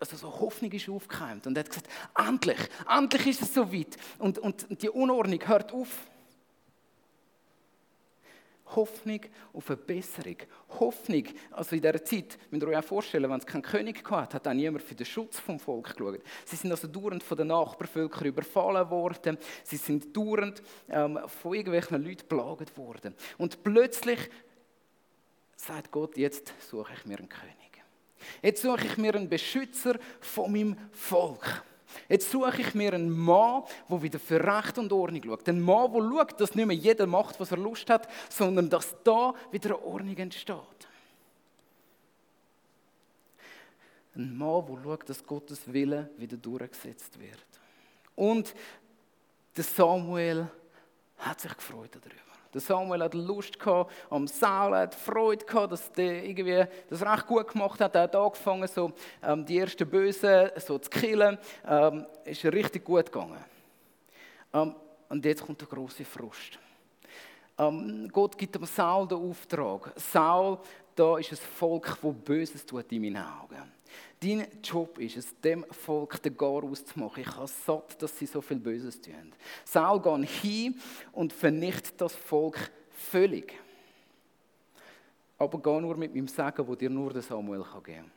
also 0.00 0.16
so 0.16 0.40
Hoffnung 0.40 0.72
ist 0.72 0.88
aufgekeimt 0.88 1.46
und 1.46 1.58
hat 1.58 1.68
gesagt, 1.68 1.86
endlich, 2.16 2.58
endlich 2.88 3.26
ist 3.26 3.42
es 3.42 3.52
soweit. 3.52 3.96
Und, 4.18 4.38
und 4.38 4.82
die 4.82 4.88
Unordnung 4.88 5.46
hört 5.46 5.72
auf. 5.72 5.88
Hoffnung 8.74 9.20
auf 9.52 9.68
eine 9.68 9.76
Besserung. 9.76 10.36
Hoffnung, 10.78 11.24
also 11.50 11.76
in 11.76 11.82
dieser 11.82 12.04
Zeit, 12.04 12.38
müsst 12.50 12.62
ihr 12.62 12.68
euch 12.68 12.84
vorstellen, 12.84 13.30
wenn 13.30 13.38
es 13.38 13.46
keinen 13.46 13.62
König 13.62 14.04
gab, 14.04 14.32
hat 14.32 14.46
auch 14.46 14.52
niemand 14.52 14.82
für 14.82 14.94
den 14.94 15.06
Schutz 15.06 15.38
vom 15.38 15.58
Volk 15.58 15.96
geschaut. 15.96 16.20
Sie 16.44 16.56
sind 16.56 16.70
also 16.70 16.88
dauernd 16.88 17.22
von 17.22 17.36
den 17.36 17.48
Nachbarvölkern 17.48 18.26
überfallen 18.26 18.90
worden. 18.90 19.38
Sie 19.64 19.76
sind 19.76 20.16
dauernd 20.16 20.62
ähm, 20.88 21.18
von 21.26 21.54
irgendwelchen 21.54 22.04
Leuten 22.04 22.28
belagert 22.28 22.76
worden. 22.76 23.14
Und 23.38 23.62
plötzlich 23.62 24.18
sagt 25.56 25.90
Gott, 25.90 26.16
jetzt 26.16 26.52
suche 26.68 26.92
ich 26.96 27.04
mir 27.04 27.18
einen 27.18 27.28
König. 27.28 27.56
Jetzt 28.42 28.62
suche 28.62 28.86
ich 28.86 28.96
mir 28.96 29.14
einen 29.14 29.28
Beschützer 29.28 29.98
von 30.20 30.52
meinem 30.52 30.76
Volk. 30.92 31.64
Jetzt 32.08 32.30
suche 32.30 32.60
ich 32.60 32.74
mir 32.74 32.92
einen 32.92 33.10
Mann, 33.10 33.64
der 33.88 34.02
wieder 34.02 34.18
für 34.18 34.42
Recht 34.42 34.78
und 34.78 34.92
Ordnung 34.92 35.22
schaut. 35.24 35.48
Ein 35.48 35.60
Mann, 35.60 35.92
der 35.92 36.00
schaut, 36.00 36.40
dass 36.40 36.54
nicht 36.54 36.66
mehr 36.66 36.76
jeder 36.76 37.06
macht, 37.06 37.38
was 37.40 37.50
er 37.50 37.58
Lust 37.58 37.88
hat, 37.90 38.08
sondern 38.28 38.68
dass 38.68 38.96
da 39.04 39.34
wieder 39.50 39.76
eine 39.76 39.84
Ordnung 39.84 40.16
entsteht. 40.16 40.56
Ein 44.14 44.36
Mann, 44.36 44.66
der 44.66 44.82
schaut, 44.82 45.08
dass 45.08 45.24
Gottes 45.24 45.72
Wille 45.72 46.10
wieder 46.16 46.36
durchgesetzt 46.36 47.18
wird. 47.18 47.46
Und 48.16 48.54
der 49.56 49.64
Samuel 49.64 50.48
hat 51.18 51.40
sich 51.40 51.56
gefreut 51.56 51.90
darüber. 51.94 52.29
Der 52.52 52.60
Samuel 52.60 53.02
hat 53.02 53.14
Lust 53.14 53.58
gehabt, 53.58 53.92
am 54.10 54.26
Saul 54.26 54.74
hat 54.74 54.94
Freude 54.94 55.44
gehabt, 55.44 55.72
dass 55.72 55.92
der 55.92 56.24
irgendwie 56.24 56.64
das 56.88 57.02
recht 57.02 57.26
gut 57.26 57.48
gemacht 57.48 57.80
hat. 57.80 57.94
Er 57.94 58.02
hat 58.02 58.16
angefangen, 58.16 58.66
so, 58.66 58.92
ähm, 59.22 59.46
die 59.46 59.58
ersten 59.58 59.88
Bösen 59.88 60.50
so 60.56 60.78
zu 60.78 60.90
killen. 60.90 61.38
Ähm, 61.66 62.06
ist 62.24 62.44
richtig 62.44 62.84
gut 62.84 63.06
gegangen. 63.06 63.44
Ähm, 64.52 64.74
und 65.08 65.24
jetzt 65.24 65.44
kommt 65.44 65.60
der 65.60 65.68
große 65.68 66.04
Frust. 66.04 66.58
Ähm, 67.58 68.08
Gott 68.12 68.36
gibt 68.38 68.54
dem 68.54 68.64
Saul 68.64 69.06
den 69.06 69.18
Auftrag. 69.18 69.92
Saul, 69.96 70.58
da 70.94 71.18
ist 71.18 71.32
ein 71.32 71.36
Volk, 71.36 71.98
das 72.02 72.14
Böses 72.24 72.66
tut 72.66 72.90
in 72.90 73.02
meinen 73.02 73.16
Augen. 73.24 73.79
Dein 74.20 74.46
Job 74.62 74.98
ist 74.98 75.16
es, 75.16 75.40
dem 75.40 75.64
Volk 75.70 76.22
den 76.22 76.36
Gar 76.36 76.62
auszumachen. 76.62 77.22
Ich 77.22 77.36
habe 77.36 77.46
satt, 77.46 78.00
dass 78.02 78.18
sie 78.18 78.26
so 78.26 78.40
viel 78.40 78.58
Böses 78.58 79.00
tun. 79.00 79.32
Saul 79.64 80.00
geht 80.00 80.28
hin 80.28 80.80
und 81.12 81.32
vernichtet 81.32 82.00
das 82.00 82.14
Volk 82.14 82.70
völlig. 82.90 83.54
Aber 85.38 85.58
geh 85.58 85.80
nur 85.80 85.96
mit 85.96 86.14
meinem 86.14 86.28
Sagen, 86.28 86.66
wo 86.66 86.74
dir 86.74 86.90
nur 86.90 87.12
der 87.12 87.22
Samuel 87.22 87.64
geben 87.82 87.82
kann. 87.84 88.10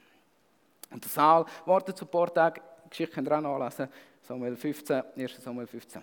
Und 0.91 1.03
der 1.03 1.09
Saul 1.09 1.45
wartet 1.65 1.97
so 1.97 2.05
ein 2.05 2.11
paar 2.11 2.33
Tage, 2.33 2.61
die 2.85 2.89
Geschichte 2.89 3.15
könnt 3.15 3.29
ihr 3.29 3.37
auch 3.37 3.41
nachlesen, 3.41 3.87
Samuel 4.21 4.55
15, 4.55 5.03
1. 5.15 5.43
Samuel 5.43 5.67
15. 5.67 6.01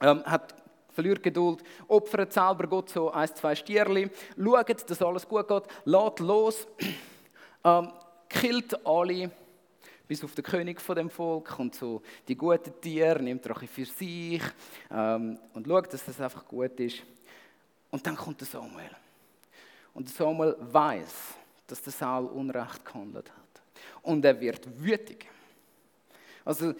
Ähm, 0.00 0.24
hat 0.24 0.54
verliert 0.90 1.22
Geduld, 1.22 1.62
opfert 1.86 2.32
selber 2.32 2.66
Gott 2.66 2.90
so 2.90 3.10
ein, 3.10 3.28
zwei 3.34 3.54
Stierli, 3.54 4.10
schaut, 4.36 4.90
dass 4.90 5.02
alles 5.02 5.28
gut 5.28 5.46
geht, 5.46 5.64
lädt 5.84 6.20
los. 6.20 6.66
Ähm, 7.64 7.90
killt 8.28 8.86
alle, 8.86 9.30
bis 10.06 10.24
auf 10.24 10.34
den 10.34 10.44
König 10.44 10.80
von 10.80 10.96
dem 10.96 11.10
Volk 11.10 11.58
und 11.58 11.74
so 11.74 12.02
die 12.26 12.36
guten 12.36 12.80
Tiere, 12.80 13.22
nimmt 13.22 13.44
er 13.46 13.54
für 13.54 13.84
sich 13.84 14.42
ähm, 14.90 15.38
und 15.54 15.66
schaut, 15.66 15.92
dass 15.92 16.04
das 16.04 16.20
einfach 16.20 16.46
gut 16.46 16.78
ist. 16.80 17.02
Und 17.90 18.06
dann 18.06 18.16
kommt 18.16 18.40
der 18.40 18.48
Samuel. 18.48 18.90
Und 19.94 20.08
der 20.08 20.14
Samuel 20.14 20.56
weiß, 20.60 21.14
dass 21.66 21.82
der 21.82 21.92
Saul 21.92 22.26
Unrecht 22.26 22.84
gehandelt 22.84 23.30
hat. 23.30 23.62
Und 24.02 24.24
er 24.24 24.38
wird 24.40 24.66
wütig. 24.80 25.26
Also 26.44 26.74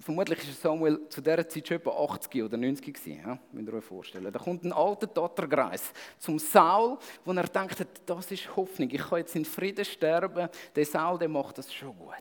vermutlich 0.00 0.38
war 0.38 0.54
Samuel 0.54 1.08
zu 1.08 1.20
dieser 1.20 1.48
Zeit 1.48 1.68
schon 1.68 1.76
etwa 1.76 1.90
80 1.90 2.42
oder 2.42 2.56
90 2.56 2.94
gewesen, 2.94 3.20
ja? 3.24 3.38
müsst 3.52 3.68
ihr 3.68 3.74
euch 3.74 3.84
vorstellen. 3.84 4.32
Da 4.32 4.38
kommt 4.38 4.64
ein 4.64 4.72
alter 4.72 5.12
Tatterkreis 5.12 5.92
zum 6.18 6.38
Saul, 6.38 6.98
wo 7.24 7.32
er 7.32 7.44
denkt, 7.44 7.84
das 8.06 8.30
ist 8.30 8.56
Hoffnung, 8.56 8.90
ich 8.90 9.02
kann 9.02 9.18
jetzt 9.18 9.34
in 9.36 9.44
Frieden 9.44 9.84
sterben, 9.84 10.48
der 10.74 10.86
Saul, 10.86 11.18
der 11.18 11.28
macht 11.28 11.58
das 11.58 11.72
schon 11.72 11.96
gut. 11.96 12.14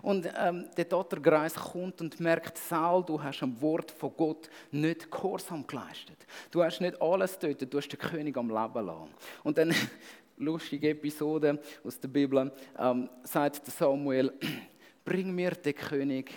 Und 0.00 0.28
ähm, 0.36 0.66
der 0.76 0.88
Tatterkreis 0.88 1.54
kommt 1.54 2.00
und 2.00 2.18
merkt, 2.20 2.58
Saul, 2.58 3.04
du 3.04 3.22
hast 3.22 3.42
am 3.42 3.60
Wort 3.60 3.90
von 3.90 4.12
Gott 4.16 4.48
nicht 4.70 5.10
Gehorsam 5.10 5.66
geleistet. 5.66 6.16
Du 6.50 6.62
hast 6.62 6.80
nicht 6.80 7.00
alles 7.00 7.38
getötet, 7.38 7.72
du 7.72 7.78
hast 7.78 7.88
den 7.88 7.98
König 7.98 8.36
am 8.36 8.48
Leben 8.48 8.86
lassen. 8.86 9.10
Und 9.42 9.58
dann, 9.58 9.74
lustige 10.36 10.90
Episode 10.90 11.60
aus 11.84 12.00
der 12.00 12.08
Bibel, 12.08 12.52
ähm, 12.78 13.08
sagt 13.22 13.66
Samuel, 13.66 14.32
bring 15.04 15.32
mir 15.32 15.50
den 15.52 15.74
König 15.74 16.32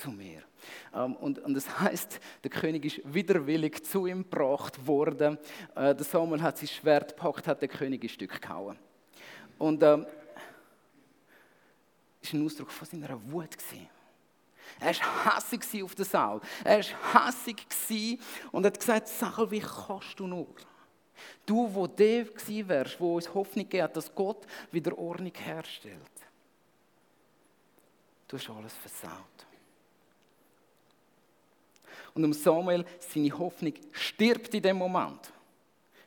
zu 0.00 0.10
mir. 0.10 0.42
Ähm, 0.94 1.14
und, 1.16 1.38
und 1.38 1.54
das 1.54 1.80
heißt, 1.80 2.20
der 2.42 2.50
König 2.50 2.84
ist 2.84 3.00
widerwillig 3.04 3.84
zu 3.84 4.06
ihm 4.06 4.22
gebracht 4.22 4.86
worden. 4.86 5.38
Äh, 5.74 5.94
der 5.94 6.04
Samuel 6.04 6.42
hat 6.42 6.58
sein 6.58 6.68
Schwert 6.68 7.16
gepackt, 7.16 7.46
hat 7.46 7.62
den 7.62 7.68
König 7.68 8.02
ein 8.02 8.08
Stück 8.08 8.40
gehauen. 8.40 8.78
Und 9.58 9.82
ähm, 9.82 10.06
ist 12.22 12.32
ein 12.32 12.44
Ausdruck 12.44 12.70
von 12.70 12.86
seiner 12.86 13.20
Wut 13.30 13.56
gewesen. 13.56 13.88
Er 14.78 14.94
war 14.94 15.36
hässig 15.36 15.82
auf 15.82 15.94
den 15.94 16.04
Saul. 16.04 16.40
Er 16.64 16.78
war 16.78 17.26
hässig 17.26 18.18
und 18.52 18.64
hat 18.64 18.78
gesagt, 18.78 19.08
Saul, 19.08 19.50
wie 19.50 19.60
kannst 19.60 20.18
du 20.18 20.26
nur? 20.26 20.54
Du, 21.44 21.72
wo 21.74 21.86
der 21.86 22.24
gewesen 22.24 22.68
wärst, 22.68 23.00
wo 23.00 23.16
uns 23.16 23.32
Hoffnung 23.34 23.64
gegeben 23.64 23.84
hat, 23.84 23.96
dass 23.96 24.14
Gott 24.14 24.46
wieder 24.70 24.96
Ordnung 24.96 25.32
herstellt. 25.34 25.98
Du 28.28 28.38
hast 28.38 28.48
alles 28.48 28.74
versaut. 28.74 29.46
Und 32.14 32.24
um 32.24 32.32
Samuel, 32.32 32.84
seine 32.98 33.38
Hoffnung 33.38 33.74
stirbt 33.92 34.54
in 34.54 34.62
dem 34.62 34.76
Moment. 34.76 35.32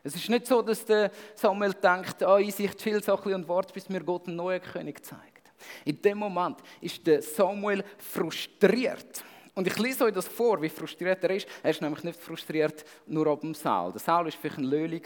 Es 0.04 0.16
ist 0.16 0.30
nicht 0.30 0.48
so, 0.48 0.62
dass 0.62 0.84
der 0.86 1.12
Samuel 1.34 1.74
denkt, 1.74 2.24
ah, 2.24 2.38
ich 2.38 2.54
sich 2.54 2.76
chill 2.76 3.02
so 3.02 3.16
und 3.16 3.48
warte, 3.48 3.74
bis 3.74 3.88
mir 3.88 4.04
Gott 4.04 4.28
einen 4.28 4.36
neuen 4.36 4.62
König 4.62 5.04
zeigt. 5.06 5.50
In 5.86 6.02
dem 6.02 6.18
Moment 6.18 6.58
ist 6.82 7.08
der 7.08 7.22
Samuel 7.22 7.84
frustriert. 7.98 9.24
Und 9.56 9.68
ich 9.68 9.78
lese 9.78 10.06
euch 10.06 10.14
das 10.14 10.28
vor, 10.28 10.62
wie 10.62 10.70
frustriert 10.70 11.24
er 11.24 11.30
ist. 11.32 11.48
Er 11.62 11.70
ist 11.70 11.82
nämlich 11.82 12.04
nicht 12.04 12.20
frustriert 12.20 12.84
nur 13.06 13.28
ab 13.28 13.42
dem 13.42 13.54
Saul. 13.54 13.92
Der 13.92 14.02
Saul 14.02 14.26
war 14.26 14.32
vielleicht 14.32 14.58
ein 14.58 14.64
Löli 14.64 15.02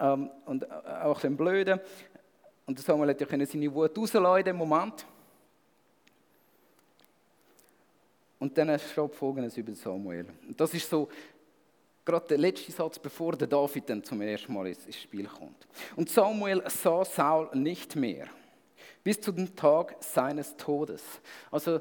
ähm, 0.00 0.30
und 0.46 0.70
auch 0.70 1.22
ein 1.22 1.36
Blöde. 1.36 1.80
Und 2.66 2.78
der 2.78 2.84
Samuel 2.84 3.10
hätte 3.10 3.36
ja 3.36 3.46
seine 3.46 3.72
Wut 3.72 3.96
rauslassen 3.96 4.38
in 4.38 4.44
dem 4.44 4.56
Moment. 4.56 5.06
Und 8.44 8.58
dann 8.58 8.78
steht 8.78 9.14
Folgendes 9.14 9.56
über 9.56 9.74
Samuel. 9.74 10.26
Das 10.54 10.74
ist 10.74 10.90
so 10.90 11.08
gerade 12.04 12.26
der 12.26 12.36
letzte 12.36 12.70
Satz, 12.72 12.98
bevor 12.98 13.34
der 13.36 13.48
David 13.48 13.88
dann 13.88 14.04
zum 14.04 14.20
ersten 14.20 14.52
Mal 14.52 14.66
ins 14.66 14.94
Spiel 14.94 15.26
kommt. 15.26 15.66
Und 15.96 16.10
Samuel 16.10 16.62
sah 16.68 17.06
Saul 17.06 17.48
nicht 17.54 17.96
mehr, 17.96 18.26
bis 19.02 19.18
zu 19.18 19.32
dem 19.32 19.56
Tag 19.56 19.96
seines 20.00 20.54
Todes. 20.58 21.02
Also, 21.50 21.80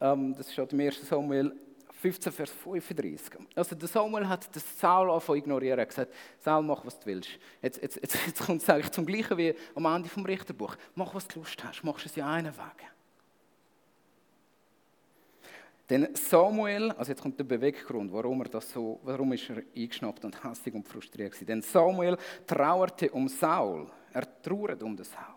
ähm, 0.00 0.36
das 0.36 0.52
steht 0.52 0.72
im 0.72 0.78
1. 0.78 1.08
Samuel 1.08 1.52
15, 1.94 2.32
Vers 2.32 2.52
35. 2.52 3.32
Also 3.56 3.74
der 3.74 3.88
Samuel 3.88 4.28
hat 4.28 4.54
den 4.54 4.62
Saul 4.62 5.10
angefangen 5.10 5.38
ignorieren. 5.40 5.80
Er 5.80 5.86
gesagt, 5.86 6.14
Saul, 6.38 6.62
mach, 6.62 6.86
was 6.86 7.00
du 7.00 7.06
willst. 7.06 7.30
Jetzt, 7.60 7.82
jetzt, 7.82 7.96
jetzt, 7.96 8.24
jetzt 8.24 8.46
kommt 8.46 8.62
es 8.62 8.70
eigentlich 8.70 8.92
zum 8.92 9.04
Gleichen 9.04 9.36
wie 9.36 9.52
am 9.74 9.84
Ende 9.84 10.08
vom 10.08 10.24
Richterbuch. 10.24 10.76
Mach, 10.94 11.12
was 11.12 11.26
du 11.26 11.40
Lust 11.40 11.64
hast. 11.64 11.82
Machst 11.82 12.06
es 12.06 12.14
ja 12.14 12.30
einen 12.30 12.56
Weg. 12.56 12.88
Denn 15.88 16.14
Samuel, 16.14 16.90
also 16.92 17.12
jetzt 17.12 17.22
kommt 17.22 17.38
der 17.38 17.44
Beweggrund, 17.44 18.12
warum 18.12 18.42
er 18.42 18.48
das 18.48 18.70
so, 18.70 19.00
warum 19.04 19.32
ist 19.32 19.48
er 19.48 19.62
eingeschnappt 19.74 20.24
und 20.24 20.44
hässlich 20.44 20.74
und 20.74 20.86
frustriert 20.86 21.32
gewesen. 21.32 21.46
Denn 21.46 21.62
Samuel 21.62 22.16
trauerte 22.46 23.10
um 23.10 23.26
Saul, 23.28 23.90
er 24.12 24.42
trauert 24.42 24.82
um 24.82 24.94
den 24.94 25.04
Saul. 25.04 25.34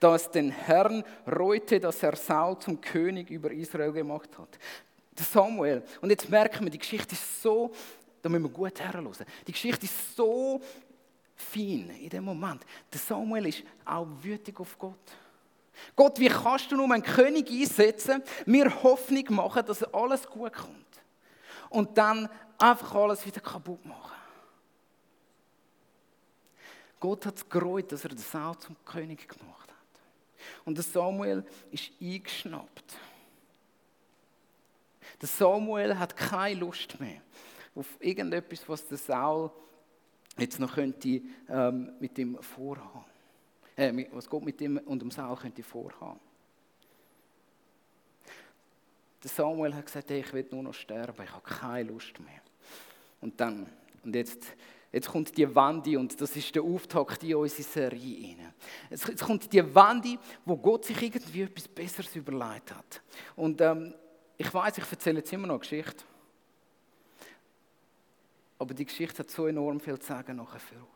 Da 0.00 0.14
es 0.14 0.28
den 0.30 0.50
Herrn 0.50 1.04
reute, 1.26 1.78
dass 1.78 2.02
er 2.02 2.16
Saul 2.16 2.58
zum 2.58 2.80
König 2.80 3.30
über 3.30 3.50
Israel 3.52 3.92
gemacht 3.92 4.36
hat. 4.38 4.58
Der 5.16 5.24
Samuel, 5.24 5.82
und 6.00 6.10
jetzt 6.10 6.28
merken 6.28 6.64
wir, 6.64 6.70
die 6.70 6.78
Geschichte 6.78 7.14
ist 7.14 7.42
so, 7.42 7.70
da 8.22 8.28
müssen 8.28 8.44
wir 8.44 8.50
gut 8.50 8.80
herhören, 8.80 9.08
die 9.46 9.52
Geschichte 9.52 9.84
ist 9.84 10.16
so 10.16 10.60
fein 11.36 11.90
in 12.00 12.08
dem 12.08 12.24
Moment. 12.24 12.64
Der 12.92 12.98
Samuel 12.98 13.46
ist 13.46 13.62
auch 13.84 14.06
wütig 14.22 14.58
auf 14.58 14.76
Gott. 14.78 14.98
Gott, 15.94 16.18
wie 16.18 16.28
kannst 16.28 16.70
du 16.70 16.76
nur 16.76 16.90
einen 16.92 17.02
König 17.02 17.50
einsetzen, 17.50 18.22
mir 18.44 18.82
Hoffnung 18.82 19.24
machen, 19.30 19.64
dass 19.66 19.82
alles 19.82 20.26
gut 20.26 20.52
kommt 20.52 21.02
und 21.70 21.96
dann 21.96 22.28
einfach 22.58 22.94
alles 22.94 23.24
wieder 23.26 23.40
kaputt 23.40 23.84
machen? 23.84 24.16
Gott 26.98 27.26
hat 27.26 27.36
es 27.36 27.48
gereut, 27.48 27.92
dass 27.92 28.04
er 28.04 28.10
den 28.10 28.18
Saul 28.18 28.58
zum 28.58 28.76
König 28.84 29.28
gemacht 29.28 29.70
hat. 29.70 29.76
Und 30.64 30.76
der 30.76 30.84
Samuel 30.84 31.44
ist 31.70 31.90
eingeschnappt. 32.00 32.96
Der 35.20 35.28
Samuel 35.28 35.98
hat 35.98 36.16
keine 36.16 36.60
Lust 36.60 36.98
mehr 37.00 37.20
auf 37.74 37.86
irgendetwas, 38.00 38.68
was 38.68 38.86
der 38.86 38.98
Saul 38.98 39.50
jetzt 40.38 40.58
noch 40.58 40.74
könnte 40.74 41.22
ähm, 41.48 41.92
mit 42.00 42.18
ihm 42.18 42.38
vorhaben. 42.42 43.04
Äh, 43.76 44.06
was 44.12 44.28
Gott 44.28 44.44
mit 44.44 44.60
ihm 44.60 44.78
und 44.78 45.00
dem 45.02 45.10
Saul 45.10 45.36
könnte 45.36 45.62
vorhaben. 45.62 46.20
Der 49.22 49.30
Samuel 49.30 49.74
hat 49.74 49.84
gesagt, 49.84 50.10
hey, 50.10 50.20
ich 50.20 50.32
will 50.32 50.46
nur 50.50 50.62
noch 50.62 50.74
sterben, 50.74 51.22
ich 51.22 51.32
habe 51.32 51.42
keine 51.42 51.90
Lust 51.90 52.18
mehr. 52.20 52.40
Und 53.20 53.38
dann, 53.40 53.66
und 54.02 54.14
jetzt, 54.14 54.44
jetzt 54.92 55.08
kommt 55.08 55.36
die 55.36 55.52
Wandi 55.54 55.96
und 55.96 56.18
das 56.20 56.36
ist 56.36 56.54
der 56.54 56.62
Auftakt 56.62 57.22
in 57.24 57.34
unsere 57.34 57.62
Serie 57.62 58.28
rein. 58.28 58.52
Jetzt, 58.88 59.20
kommt 59.20 59.52
die 59.52 59.74
Wandi, 59.74 60.18
wo 60.44 60.56
Gott 60.56 60.84
sich 60.84 61.00
irgendwie 61.02 61.42
etwas 61.42 61.68
Besseres 61.68 62.14
überlegt 62.14 62.74
hat. 62.74 63.02
Und 63.34 63.60
ähm, 63.60 63.94
ich 64.38 64.52
weiß, 64.52 64.78
ich 64.78 64.90
erzähle 64.90 65.18
jetzt 65.18 65.32
immer 65.32 65.48
noch 65.48 65.54
eine 65.54 65.60
Geschichte. 65.60 66.04
Aber 68.58 68.72
die 68.72 68.84
Geschichte 68.84 69.18
hat 69.18 69.30
so 69.30 69.46
enorm 69.46 69.80
viel 69.80 69.98
zu 69.98 70.06
sagen 70.06 70.36
nachher 70.36 70.60
für 70.60 70.76
uns. 70.76 70.95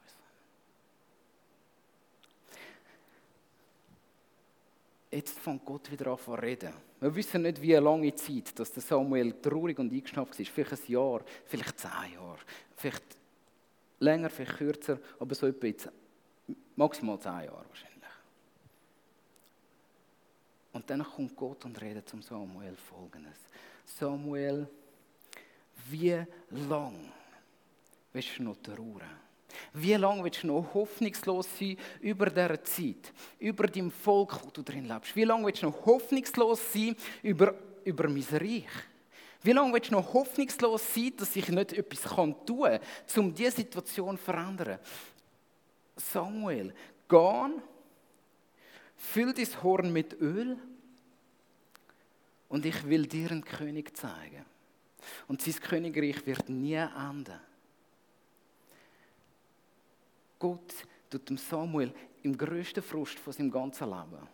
Jetzt 5.11 5.41
fängt 5.41 5.65
Gott 5.65 5.91
wieder 5.91 6.13
an 6.13 6.19
zu 6.19 6.35
reden. 6.35 6.73
Wir 7.01 7.15
wissen 7.15 7.43
nicht, 7.43 7.61
wie 7.61 7.75
lange 7.75 8.15
Zeit 8.15 8.57
dass 8.59 8.73
der 8.73 8.83
Samuel 8.83 9.41
traurig 9.41 9.79
und 9.79 9.93
eingeschnappt 9.93 10.39
war. 10.39 10.47
Vielleicht 10.47 10.87
ein 10.87 10.93
Jahr, 10.93 11.21
vielleicht 11.47 11.79
zehn 11.81 12.13
Jahre, 12.15 12.39
vielleicht 12.77 13.03
länger, 13.99 14.31
vielleicht 14.31 14.59
kürzer, 14.59 14.99
aber 15.19 15.35
so 15.35 15.47
etwa 15.49 15.91
maximal 16.77 17.19
zehn 17.19 17.33
Jahre 17.33 17.65
wahrscheinlich. 17.69 17.91
Und 20.73 20.89
dann 20.89 21.03
kommt 21.03 21.35
Gott 21.35 21.65
und 21.65 21.81
redet 21.81 22.09
zum 22.09 22.23
Samuel 22.23 22.77
folgendes. 22.77 23.39
Samuel, 23.85 24.69
wie 25.89 26.25
lang 26.69 27.13
willst 28.13 28.39
du 28.39 28.45
noch 28.45 28.57
trauern? 28.63 29.30
Wie 29.73 29.95
lange 29.95 30.25
willst 30.25 30.43
du 30.43 30.49
noch 30.49 30.75
hoffnungslos 30.75 31.49
sein 31.59 31.77
über 32.01 32.27
dieser 32.27 32.63
Zeit, 32.65 33.13
über 33.39 33.67
dein 33.67 33.91
Volk, 33.91 34.39
wo 34.45 34.51
du 34.51 34.63
drin 34.63 34.87
lebst? 34.87 35.15
Wie 35.17 35.25
lange 35.25 35.47
willst 35.47 35.63
du 35.63 35.67
noch 35.67 35.87
hoffnungslos 35.87 36.73
sein 36.73 36.97
über, 37.23 37.55
über 37.85 38.09
mein 38.09 38.25
Reich? 38.31 38.69
Wie 39.43 39.53
lange 39.53 39.73
willst 39.73 39.91
du 39.91 39.95
noch 39.95 40.13
hoffnungslos 40.13 40.95
sein, 40.95 41.13
dass 41.17 41.35
ich 41.35 41.49
nicht 41.49 41.73
etwas 41.73 42.03
tun 42.03 42.35
kann, 42.47 42.81
um 43.17 43.35
diese 43.35 43.53
Situation 43.53 44.19
zu 44.19 44.25
verändern? 44.25 44.79
Samuel, 45.97 46.75
geh, 47.09 47.49
füll 48.97 49.33
dein 49.33 49.63
Horn 49.63 49.93
mit 49.93 50.21
Öl 50.21 50.59
und 52.49 52.67
ich 52.67 52.87
will 52.87 53.07
dir 53.07 53.31
einen 53.31 53.45
König 53.45 53.97
zeigen. 53.97 54.45
Und 55.29 55.41
sein 55.41 55.55
Königreich 55.55 56.27
wird 56.27 56.49
nie 56.49 56.75
enden. 56.75 57.41
Gott 60.41 60.75
tut 61.09 61.29
dem 61.29 61.37
Samuel 61.37 61.93
im 62.25 62.37
größten 62.37 62.83
Frust 62.83 63.21
von 63.21 63.33
seinem 63.33 63.51
ganzen 63.51 63.89
Leben. 63.89 64.27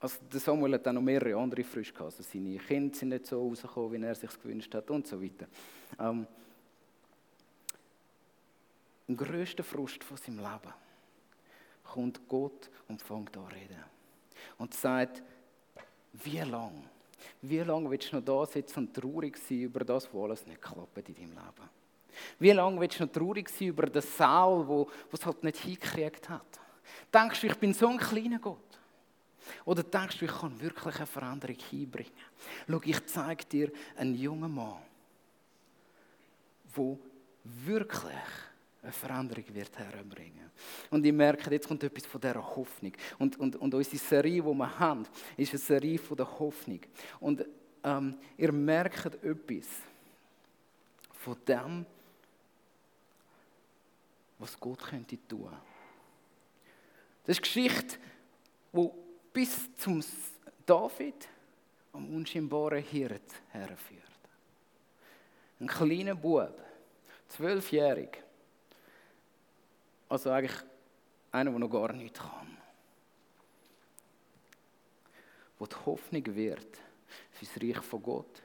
Also 0.00 0.18
der 0.32 0.40
Samuel 0.40 0.74
hat 0.74 0.86
dann 0.86 0.96
noch 0.96 1.02
mehrere 1.02 1.36
andere 1.36 1.62
Früchte 1.62 1.92
gehabt. 1.92 2.12
Also 2.12 2.22
seine 2.22 2.58
Kinder 2.58 2.94
sind 2.94 3.10
nicht 3.10 3.26
so 3.26 3.40
rausgekommen, 3.40 4.02
wie 4.02 4.06
er 4.06 4.14
sich 4.14 4.40
gewünscht 4.40 4.74
hat 4.74 4.90
und 4.90 5.06
so 5.06 5.22
weiter. 5.22 5.46
Ähm, 5.98 6.26
Im 9.08 9.16
größten 9.16 9.64
Frust 9.64 10.02
von 10.02 10.16
seinem 10.16 10.38
Leben 10.38 10.74
kommt 11.84 12.28
Gott 12.28 12.70
und 12.88 13.00
fängt 13.00 13.36
an 13.36 13.48
zu 13.48 13.54
reden. 13.54 13.84
Und 14.58 14.74
sagt, 14.74 15.22
wie 16.12 16.38
lange? 16.40 16.84
Wie 17.40 17.60
lange 17.60 17.90
willst 17.90 18.12
du 18.12 18.16
noch 18.16 18.24
da 18.24 18.46
sitzen 18.46 18.80
und 18.80 18.94
traurig 18.94 19.38
sein 19.38 19.62
über 19.62 19.84
das, 19.84 20.12
was 20.12 20.22
alles 20.22 20.46
nicht 20.46 20.60
klappt 20.60 21.08
in 21.08 21.14
deinem 21.14 21.30
Leben? 21.30 21.75
Wie 22.38 22.52
lange 22.52 22.80
willst 22.80 23.00
du 23.00 23.04
noch 23.04 23.12
traurig 23.12 23.48
sein 23.48 23.68
über 23.68 23.86
den 23.86 24.02
Saal, 24.02 24.66
wo 24.66 24.88
es 25.12 25.24
halt 25.24 25.42
nicht 25.44 25.58
hingekriegt 25.58 26.28
hat? 26.28 26.60
Denkst 27.12 27.40
du, 27.40 27.46
ich 27.46 27.56
bin 27.56 27.72
so 27.72 27.88
ein 27.88 27.98
kleiner 27.98 28.38
Gott? 28.38 28.58
Oder 29.64 29.82
denkst 29.82 30.18
du, 30.18 30.24
ich 30.24 30.30
kann 30.32 30.60
wirklich 30.60 30.96
eine 30.96 31.06
Veränderung 31.06 31.56
hinbringen? 31.70 32.12
Schau, 32.68 32.80
ich 32.84 33.06
zeige 33.06 33.44
dir 33.44 33.72
einen 33.96 34.14
jungen 34.14 34.52
Mann, 34.52 34.82
der 36.76 36.96
wirklich 37.44 38.12
eine 38.82 38.92
Veränderung 38.92 39.44
wird 39.52 39.78
herbringen. 39.78 40.50
Und 40.90 41.04
ich 41.04 41.12
merke, 41.12 41.50
jetzt 41.50 41.68
kommt 41.68 41.82
etwas 41.82 42.06
von 42.06 42.20
dieser 42.20 42.56
Hoffnung. 42.56 42.92
Und, 43.18 43.38
und, 43.38 43.56
und 43.56 43.74
unsere 43.74 43.98
Serie, 43.98 44.42
die 44.42 44.54
wir 44.54 44.78
haben, 44.78 45.06
ist 45.36 45.50
eine 45.50 45.58
Serie 45.58 45.98
von 45.98 46.16
der 46.16 46.38
Hoffnung. 46.38 46.80
Und 47.20 47.44
ähm, 47.82 48.16
ihr 48.36 48.52
merkt 48.52 49.06
etwas 49.22 49.66
von 51.12 51.36
dem, 51.46 51.86
was 54.38 54.58
Gott 54.58 54.80
könnte 54.80 55.18
tun. 55.26 55.52
Das 57.24 57.36
ist 57.36 57.42
Geschichte, 57.42 57.98
die 58.72 58.90
bis 59.32 59.74
zum 59.76 60.02
David 60.64 61.28
am 61.92 62.14
unscheinbaren 62.14 62.82
Hirt 62.82 63.32
herführt. 63.50 64.02
Ein 65.58 65.66
kleiner 65.66 66.14
Bub, 66.14 66.58
zwölfjährig, 67.28 68.22
also 70.08 70.30
eigentlich 70.30 70.56
einer, 71.32 71.50
der 71.50 71.58
noch 71.58 71.70
gar 71.70 71.92
nichts 71.92 72.18
kann. 72.18 72.56
Wo 75.58 75.66
die 75.66 75.76
Hoffnung 75.86 76.34
wird 76.34 76.78
für 77.32 77.44
das 77.44 77.62
Reich 77.62 77.82
von 77.82 78.02
Gott 78.02 78.42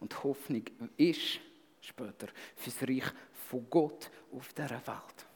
und 0.00 0.12
die 0.12 0.16
Hoffnung 0.16 0.62
ist 0.96 1.40
später 1.80 2.28
für 2.56 2.70
das 2.70 2.82
Reich 2.82 3.12
von 3.48 3.70
Gott 3.70 4.10
auf 4.32 4.52
dieser 4.52 4.86
Welt. 4.86 5.27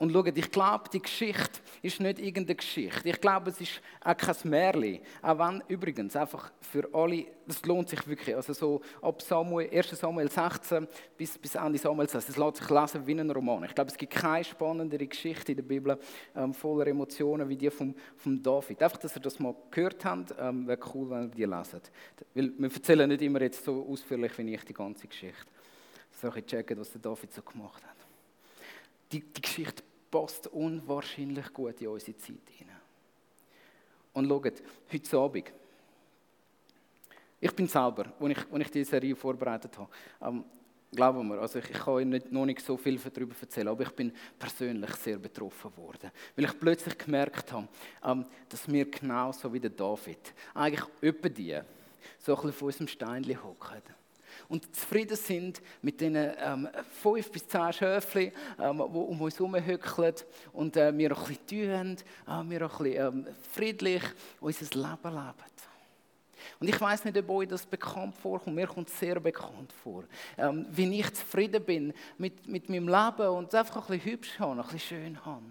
Und 0.00 0.12
schaut, 0.12 0.38
ich 0.38 0.50
glaube, 0.52 0.84
die 0.92 1.02
Geschichte 1.02 1.58
ist 1.82 1.98
nicht 1.98 2.20
irgendeine 2.20 2.54
Geschichte. 2.54 3.08
Ich 3.08 3.20
glaube, 3.20 3.50
es 3.50 3.60
ist 3.60 3.80
auch 4.00 4.16
kein 4.16 4.36
Märchen. 4.44 5.00
Auch 5.20 5.38
wenn, 5.40 5.60
übrigens, 5.66 6.14
einfach 6.14 6.52
für 6.60 6.88
alle, 6.92 7.26
das 7.44 7.64
lohnt 7.66 7.88
sich 7.88 8.06
wirklich. 8.06 8.36
Also 8.36 8.52
so 8.52 8.80
ab 9.02 9.20
Samuel, 9.20 9.68
1. 9.76 9.90
Samuel 9.98 10.30
16 10.30 10.86
bis, 11.16 11.36
bis 11.36 11.56
Ende 11.56 11.78
Samuel 11.78 12.08
16, 12.08 12.32
es 12.32 12.38
lässt 12.38 12.56
sich 12.58 12.70
lesen 12.70 13.06
wie 13.08 13.18
ein 13.18 13.28
Roman. 13.28 13.64
Ich 13.64 13.74
glaube, 13.74 13.90
es 13.90 13.96
gibt 13.96 14.12
keine 14.12 14.44
spannendere 14.44 15.04
Geschichte 15.04 15.50
in 15.50 15.56
der 15.56 15.64
Bibel 15.64 15.98
ähm, 16.36 16.54
voller 16.54 16.86
Emotionen 16.86 17.48
wie 17.48 17.56
die 17.56 17.68
von 17.68 17.92
vom 18.18 18.40
David. 18.40 18.80
Einfach, 18.80 18.98
dass 18.98 19.16
ihr 19.16 19.22
das 19.22 19.40
mal 19.40 19.56
gehört 19.68 20.04
habt, 20.04 20.32
ähm, 20.38 20.64
wäre 20.68 20.78
cool, 20.94 21.10
wenn 21.10 21.22
ihr 21.24 21.28
die 21.34 21.44
leset. 21.44 21.90
Weil 22.34 22.52
wir 22.56 22.72
erzählen 22.72 23.08
nicht 23.08 23.22
immer 23.22 23.40
jetzt 23.40 23.64
so 23.64 23.84
ausführlich 23.90 24.38
wie 24.38 24.54
ich 24.54 24.64
die 24.64 24.74
ganze 24.74 25.08
Geschichte. 25.08 25.46
So 26.22 26.32
ich 26.32 26.46
checken, 26.46 26.78
was 26.78 26.92
der 26.92 27.00
David 27.00 27.34
so 27.34 27.42
gemacht 27.42 27.82
hat. 27.82 27.96
Die, 29.10 29.20
die 29.20 29.40
Geschichte 29.40 29.82
passt 30.10 30.46
unwahrscheinlich 30.48 31.52
gut 31.52 31.80
in 31.80 31.88
unsere 31.88 32.16
Zeit 32.16 32.48
hinein. 32.56 32.76
Und 34.12 34.28
schaut, 34.28 34.62
heute 34.92 35.18
Abend, 35.18 35.52
ich 37.40 37.52
bin 37.52 37.68
selber, 37.68 38.12
als 38.18 38.30
ich, 38.30 38.52
als 38.52 38.64
ich 38.64 38.70
diese 38.70 38.90
Serie 38.90 39.14
vorbereitet 39.14 39.78
habe, 39.78 39.90
ähm, 40.22 40.44
glauben 40.92 41.28
wir, 41.28 41.38
also 41.40 41.58
ich, 41.58 41.70
ich 41.70 41.78
kann 41.78 41.94
euch 41.94 42.06
nicht, 42.06 42.32
noch 42.32 42.46
nicht 42.46 42.60
so 42.60 42.76
viel 42.76 42.98
darüber 42.98 43.34
erzählen, 43.40 43.68
aber 43.68 43.82
ich 43.82 43.90
bin 43.90 44.12
persönlich 44.38 44.90
sehr 44.96 45.18
betroffen 45.18 45.76
worden, 45.76 46.10
weil 46.34 46.44
ich 46.46 46.58
plötzlich 46.58 46.98
gemerkt 46.98 47.52
habe, 47.52 47.68
ähm, 48.04 48.24
dass 48.48 48.66
wir 48.68 48.90
genauso 48.90 49.52
wie 49.52 49.60
der 49.60 49.70
David, 49.70 50.34
eigentlich 50.54 50.84
öppe 51.02 51.30
die, 51.30 51.60
so 52.18 52.34
ein 52.34 52.36
bisschen 52.36 52.52
von 52.52 52.66
unserem 52.66 52.88
Steinchen 52.88 53.42
hocken 53.42 53.82
und 54.48 54.74
zufrieden 54.74 55.16
sind 55.16 55.60
mit 55.82 56.00
den 56.00 56.14
ähm, 56.16 56.68
fünf 57.02 57.30
bis 57.30 57.46
zehn 57.46 57.72
Schöfchen, 57.72 58.32
ähm, 58.60 58.76
die 58.76 58.98
um 58.98 59.20
uns 59.20 59.38
herum 59.38 59.56
hückeln 59.56 60.14
und 60.52 60.76
äh, 60.76 60.96
wir 60.96 61.16
ein 61.16 61.24
bisschen 61.24 61.46
tun, 61.46 61.96
äh, 62.26 62.50
wir 62.50 62.62
ein 62.62 62.68
bisschen 62.68 62.86
ähm, 62.86 63.26
friedlich 63.52 64.02
unser 64.40 64.64
Leben 64.64 65.14
leben. 65.14 65.48
Und 66.60 66.68
ich 66.68 66.80
weiß 66.80 67.04
nicht, 67.04 67.16
ob 67.16 67.30
euch 67.30 67.48
das 67.48 67.66
bekannt 67.66 68.16
vorkommt. 68.16 68.56
Mir 68.56 68.66
kommt 68.66 68.88
es 68.88 68.98
sehr 68.98 69.20
bekannt 69.20 69.72
vor. 69.82 70.04
Ähm, 70.36 70.66
wie 70.70 71.00
ich 71.00 71.12
zufrieden 71.14 71.64
bin 71.64 71.92
mit, 72.16 72.46
mit 72.48 72.68
meinem 72.68 72.88
Leben 72.88 73.28
und 73.28 73.48
es 73.48 73.54
einfach 73.54 73.88
ein 73.88 73.98
bisschen 73.98 74.12
hübsch 74.12 74.38
habe, 74.38 74.52
ein 74.52 74.62
bisschen 74.62 74.80
schön 74.80 75.24
habe. 75.24 75.42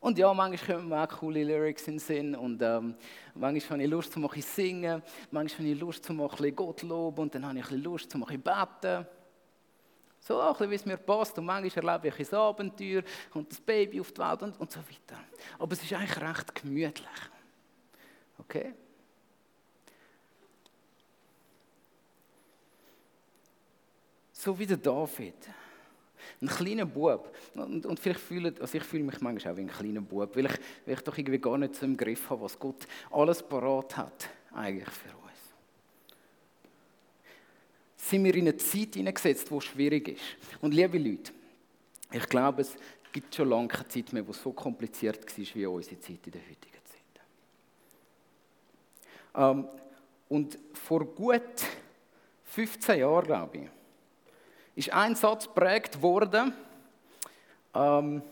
Und 0.00 0.16
ja, 0.16 0.32
manchmal 0.32 0.76
kommen 0.76 0.88
mir 0.88 1.02
auch 1.02 1.08
coole 1.08 1.42
Lyrics 1.42 1.88
in 1.88 1.94
den 1.94 1.98
Sinn 1.98 2.36
und 2.36 2.62
ähm, 2.62 2.94
manchmal 3.34 3.78
habe 3.78 3.82
ich 3.82 3.90
Lust, 3.90 4.12
zu 4.12 4.20
ein 4.20 4.42
singen, 4.42 5.02
manchmal 5.32 5.66
habe 5.66 5.74
ich 5.74 5.80
Lust, 5.80 6.04
zu 6.04 6.12
bisschen 6.12 6.54
Gott 6.54 6.82
loben 6.82 7.22
und 7.22 7.34
dann 7.34 7.44
habe 7.46 7.58
ich 7.58 7.70
Lust, 7.70 8.10
zu 8.10 8.24
ein 8.24 8.40
beten. 8.40 9.06
So 10.20 10.40
ein 10.40 10.52
bisschen, 10.52 10.70
wie 10.70 10.74
es 10.74 10.86
mir 10.86 10.96
passt 10.98 11.36
und 11.38 11.46
manchmal 11.46 11.84
erlebe 11.84 12.08
ich 12.16 12.32
ein 12.32 12.38
Abenteuer, 12.38 13.02
kommt 13.30 13.50
das 13.50 13.60
Baby 13.60 14.00
auf 14.00 14.12
die 14.12 14.20
Welt 14.20 14.42
und, 14.42 14.60
und 14.60 14.70
so 14.70 14.80
weiter. 14.80 15.20
Aber 15.58 15.72
es 15.72 15.82
ist 15.82 15.92
eigentlich 15.92 16.20
recht 16.20 16.54
gemütlich. 16.54 17.08
Okay? 18.38 18.74
So 24.32 24.56
wie 24.56 24.66
der 24.66 24.76
David. 24.76 25.34
Ein 26.40 26.48
kleiner 26.48 26.86
Bub. 26.86 27.34
Und, 27.54 27.86
und 27.86 28.00
vielleicht 28.00 28.20
fühle, 28.20 28.54
also 28.60 28.78
ich 28.78 28.84
fühle 28.84 29.04
mich 29.04 29.20
manchmal 29.20 29.52
auch 29.52 29.56
wie 29.56 29.62
ein 29.62 29.68
kleiner 29.68 30.00
Bub, 30.00 30.34
weil 30.36 30.46
ich, 30.46 30.58
weil 30.86 30.94
ich 30.94 31.00
doch 31.00 31.16
irgendwie 31.16 31.38
gar 31.38 31.58
nicht 31.58 31.74
so 31.74 31.86
im 31.86 31.96
Griff 31.96 32.28
habe, 32.30 32.42
was 32.42 32.58
Gott 32.58 32.86
alles 33.10 33.42
parat 33.42 33.96
hat, 33.96 34.28
eigentlich 34.52 34.88
für 34.88 35.08
uns. 35.08 35.18
Sind 37.96 38.24
wir 38.24 38.34
in 38.34 38.48
eine 38.48 38.56
Zeit 38.56 38.94
hineingesetzt, 38.94 39.50
die 39.50 39.60
schwierig 39.60 40.08
ist. 40.08 40.22
Und 40.60 40.72
liebe 40.72 40.98
Leute, 40.98 41.32
ich 42.12 42.28
glaube, 42.28 42.62
es 42.62 42.74
gibt 43.12 43.34
schon 43.34 43.48
lange 43.48 43.68
keine 43.68 43.88
Zeit 43.88 44.12
mehr, 44.12 44.22
die 44.22 44.32
so 44.32 44.52
kompliziert 44.52 45.26
war 45.26 45.54
wie 45.54 45.66
unsere 45.66 46.00
Zeit 46.00 46.26
in 46.26 46.32
der 46.32 46.42
heutigen 46.42 46.84
Zeit. 46.84 47.22
Ähm, 49.34 49.66
und 50.28 50.58
vor 50.74 51.04
gut 51.04 51.42
15 52.44 53.00
Jahren, 53.00 53.24
glaube 53.24 53.58
ich, 53.58 53.68
ist 54.78 54.92
ein 54.92 55.16
Satz 55.16 55.46
geprägt 55.46 56.00
worden. 56.00 56.54
Ähm, 57.74 58.22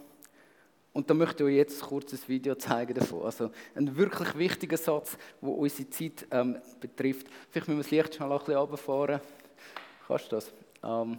und 0.93 1.11
da 1.11 1.15
möchte 1.15 1.43
ich 1.43 1.49
euch 1.51 1.57
jetzt 1.57 1.83
ein 1.83 1.89
kurzes 1.89 2.29
Video 2.29 2.55
zeigen 2.55 2.95
davon. 2.95 3.25
Also 3.25 3.51
ein 3.75 3.97
wirklich 3.97 4.39
wichtiger 4.39 4.77
Satz, 4.77 5.19
der 5.43 5.49
unsere 5.49 5.91
Zeit 5.91 6.25
ähm, 6.31 6.59
betrifft. 6.81 7.27
Vielleicht 7.51 7.67
müssen 7.67 7.79
wir 7.79 7.83
das 7.83 7.91
Licht 7.91 8.15
schnell 8.15 8.31
ein 8.31 8.39
bisschen 8.39 8.55
runterfahren. 8.55 9.21
Kannst 10.07 10.31
du 10.31 10.37
das? 10.37 10.53
Ähm, 10.85 11.19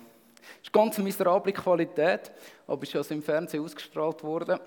ist 0.64 0.72
ganz 0.72 0.96
eine 0.96 1.04
miserable 1.04 1.52
Qualität, 1.52 2.32
aber 2.66 2.84
ist 2.84 2.96
also 2.96 3.14
im 3.14 3.22
Fernsehen 3.22 3.62
ausgestrahlt 3.66 4.24
worden. 4.24 4.58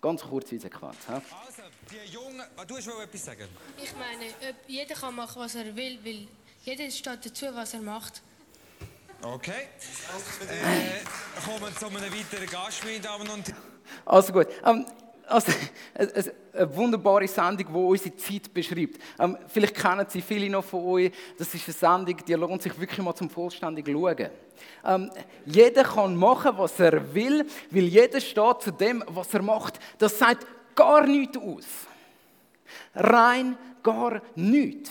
Ganz 0.00 0.22
kurze 0.22 0.58
Sequenz. 0.58 0.96
He? 1.06 1.12
Also, 1.12 1.62
die 1.90 2.12
Jungen, 2.12 2.42
du 2.66 2.76
hast 2.76 2.88
etwas 2.88 3.24
sagen? 3.24 3.46
Ich 3.80 3.92
meine, 3.96 4.32
jeder 4.66 4.94
kann 4.96 5.14
machen, 5.14 5.40
was 5.40 5.54
er 5.54 5.74
will, 5.76 5.98
weil 6.02 6.26
jeder 6.66 6.90
steht 6.90 7.24
dazu, 7.24 7.46
was 7.54 7.74
er 7.74 7.80
macht. 7.80 8.20
Okay. 9.22 9.52
Äh, 9.52 11.44
kommen 11.44 11.60
wir 11.60 11.74
zu 11.76 11.86
einem 11.86 12.02
weiteren 12.02 12.46
Gast, 12.50 12.84
meine 12.84 12.98
Damen 12.98 13.28
und 13.28 13.46
Herren. 13.46 13.62
Also 14.04 14.32
gut. 14.32 14.48
Um, 14.64 14.78
ähm, 14.78 14.86
also, 15.28 15.52
eine 16.52 16.76
wunderbare 16.76 17.28
Sendung, 17.28 17.66
die 17.68 17.72
unsere 17.72 18.16
Zeit 18.16 18.52
beschreibt. 18.52 19.00
Ähm, 19.18 19.38
vielleicht 19.46 19.76
kennen 19.76 20.06
Sie 20.08 20.20
viele 20.20 20.50
noch 20.50 20.64
von 20.64 20.84
euch. 20.84 21.12
Das 21.38 21.54
ist 21.54 21.66
eine 21.66 22.04
Sendung, 22.04 22.24
die 22.26 22.34
lohnt 22.34 22.62
sich 22.62 22.78
wirklich 22.78 22.98
mal 22.98 23.14
zum 23.14 23.30
vollständig 23.30 23.86
schauen. 23.86 24.30
Ähm, 24.84 25.10
jeder 25.44 25.84
kann 25.84 26.16
machen, 26.16 26.52
was 26.56 26.80
er 26.80 27.14
will, 27.14 27.46
weil 27.70 27.84
jeder 27.84 28.20
steht 28.20 28.62
zu 28.62 28.72
dem, 28.72 29.04
was 29.06 29.32
er 29.34 29.42
macht. 29.42 29.78
Das 29.98 30.18
sagt 30.18 30.46
gar 30.74 31.06
nichts 31.06 31.38
aus. 31.38 31.66
Rein 32.92 33.56
gar 33.82 34.20
nichts. 34.34 34.90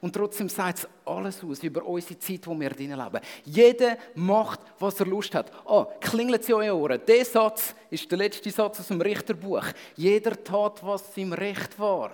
Und 0.00 0.14
trotzdem 0.14 0.48
sagt 0.48 0.78
es 0.78 0.88
alles 1.04 1.42
aus 1.42 1.62
über 1.62 1.84
unsere 1.84 2.18
Zeit, 2.18 2.46
wo 2.46 2.58
wir 2.58 2.70
drinnen 2.70 2.98
leben. 2.98 3.20
Jeder 3.44 3.96
macht, 4.14 4.60
was 4.78 5.00
er 5.00 5.06
Lust 5.06 5.34
hat. 5.34 5.52
Oh, 5.64 5.86
klingelt 6.00 6.44
sie 6.44 6.54
eure 6.54 6.76
Ohren. 6.76 7.00
Der 7.06 7.24
Satz 7.24 7.74
ist 7.90 8.10
der 8.10 8.18
letzte 8.18 8.50
Satz 8.50 8.80
aus 8.80 8.88
dem 8.88 9.00
Richterbuch. 9.00 9.64
Jeder 9.96 10.42
tat, 10.42 10.84
was 10.84 11.16
ihm 11.16 11.32
recht 11.32 11.78
war. 11.78 12.12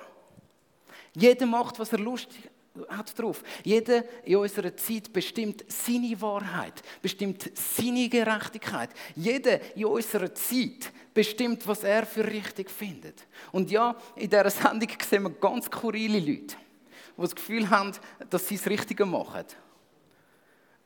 Jeder 1.14 1.46
macht, 1.46 1.78
was 1.78 1.92
er 1.92 1.98
Lust 1.98 2.28
hat 2.88 3.18
drauf. 3.18 3.42
Jeder 3.64 4.04
in 4.24 4.36
unserer 4.36 4.76
Zeit 4.76 5.12
bestimmt 5.12 5.64
seine 5.68 6.20
Wahrheit, 6.20 6.82
bestimmt 7.02 7.50
seine 7.54 8.08
Gerechtigkeit. 8.08 8.90
Jeder 9.16 9.76
in 9.76 9.86
unserer 9.86 10.32
Zeit 10.34 10.92
bestimmt, 11.12 11.66
was 11.66 11.82
er 11.82 12.06
für 12.06 12.24
richtig 12.24 12.70
findet. 12.70 13.26
Und 13.52 13.70
ja, 13.70 13.96
in 14.16 14.30
dieser 14.30 14.50
Sendung 14.50 14.90
sehen 15.08 15.24
wir 15.24 15.30
ganz 15.30 15.66
skurrile 15.66 16.20
Leute 16.20 16.56
die 17.18 17.22
das 17.22 17.34
Gefühl 17.34 17.68
haben, 17.68 17.92
dass 18.30 18.48
sie 18.48 18.56
das 18.56 18.66
Richtige 18.66 19.04
machen. 19.04 19.44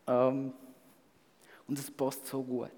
Ähm, 0.06 0.52
und 1.68 1.78
es 1.78 1.90
passt 1.90 2.26
so 2.26 2.42
gut. 2.42 2.70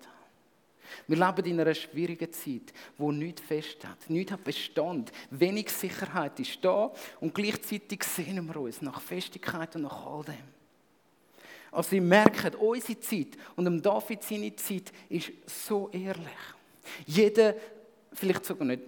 Wir 1.06 1.16
leben 1.16 1.46
in 1.46 1.60
einer 1.60 1.74
schwierigen 1.74 2.30
Zeit, 2.32 2.72
wo 2.98 3.10
nichts 3.10 3.40
fest 3.40 3.86
hat, 3.86 4.10
nichts 4.10 4.32
hat 4.32 4.44
Bestand, 4.44 5.12
wenig 5.30 5.70
Sicherheit 5.70 6.38
ist 6.38 6.62
da 6.62 6.92
und 7.20 7.34
gleichzeitig 7.34 8.04
sehnen 8.04 8.46
wir 8.46 8.60
uns 8.60 8.82
nach 8.82 9.00
Festigkeit 9.00 9.74
und 9.76 9.82
nach 9.82 10.06
all 10.06 10.24
dem. 10.24 10.34
Also 11.72 11.92
wir 11.92 12.02
merken, 12.02 12.54
unsere 12.56 13.00
Zeit 13.00 13.36
und 13.56 13.64
dem 13.64 13.82
David 13.82 14.22
seine 14.22 14.54
Zeit 14.54 14.92
ist 15.08 15.32
so 15.46 15.88
ehrlich. 15.90 16.28
Jeder, 17.06 17.54
vielleicht 18.12 18.44
sogar 18.44 18.66
nicht 18.66 18.82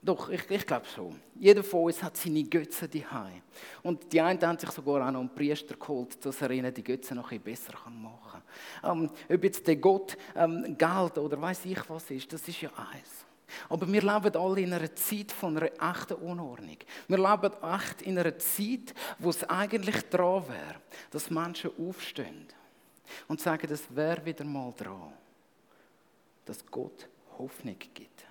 doch, 0.00 0.28
ich, 0.28 0.48
ich 0.48 0.66
glaube 0.66 0.86
schon. 0.86 1.20
Jeder 1.34 1.64
von 1.64 1.84
uns 1.84 2.02
hat 2.02 2.16
seine 2.16 2.44
Götzen 2.44 2.88
daheim. 2.90 3.42
Und 3.82 4.12
die 4.12 4.20
einen 4.20 4.40
haben 4.40 4.58
sich 4.58 4.70
sogar 4.70 5.06
auch 5.06 5.10
noch 5.10 5.20
einen 5.20 5.34
Priester 5.34 5.74
geholt, 5.74 6.24
dass 6.24 6.40
er 6.40 6.50
ihnen 6.52 6.72
die 6.72 6.84
Götzen 6.84 7.16
noch 7.16 7.32
ein 7.32 7.40
besser 7.40 7.72
machen 7.90 8.42
kann. 8.82 9.02
Ähm, 9.02 9.10
ob 9.28 9.44
jetzt 9.44 9.66
der 9.66 9.76
Gott 9.76 10.16
ähm, 10.36 10.76
Geld 10.78 11.18
oder 11.18 11.40
weiß 11.40 11.64
ich 11.64 11.90
was 11.90 12.10
ist, 12.10 12.32
das 12.32 12.46
ist 12.46 12.60
ja 12.60 12.70
eins. 12.70 13.26
Aber 13.68 13.90
wir 13.90 14.02
leben 14.02 14.36
alle 14.36 14.60
in 14.60 14.72
einer 14.72 14.94
Zeit 14.94 15.32
von 15.32 15.56
einer 15.56 15.70
echten 15.72 16.14
Unordnung. 16.14 16.76
Wir 17.08 17.18
leben 17.18 17.52
echt 17.74 18.02
in 18.02 18.18
einer 18.18 18.38
Zeit, 18.38 18.94
wo 19.18 19.30
es 19.30 19.42
eigentlich 19.44 20.08
dran 20.10 20.46
wäre, 20.48 20.80
dass 21.10 21.30
Menschen 21.30 21.70
aufstehen 21.78 22.46
und 23.26 23.40
sagen, 23.40 23.68
es 23.70 23.84
wäre 23.94 24.24
wieder 24.24 24.44
mal 24.44 24.72
dran, 24.76 25.12
dass 26.44 26.64
Gott 26.66 27.08
Hoffnung 27.38 27.76
gibt. 27.78 28.27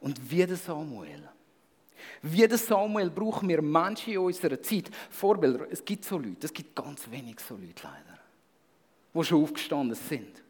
Und 0.00 0.30
wie 0.30 0.46
der 0.46 0.56
Samuel. 0.56 1.28
Wie 2.22 2.46
der 2.46 2.58
Samuel 2.58 3.10
brauchen 3.10 3.48
wir 3.48 3.62
Menschen 3.62 4.12
in 4.12 4.18
unserer 4.18 4.60
Zeit. 4.62 4.90
Vorbilder. 5.10 5.66
Es 5.70 5.84
gibt 5.84 6.04
so 6.04 6.18
Leute, 6.18 6.46
es 6.46 6.52
gibt 6.52 6.74
ganz 6.74 7.10
wenig 7.10 7.40
so 7.40 7.54
Leute 7.54 7.82
leider, 7.82 8.18
die 9.14 9.24
schon 9.24 9.42
aufgestanden 9.42 9.96
sind. 9.96 10.42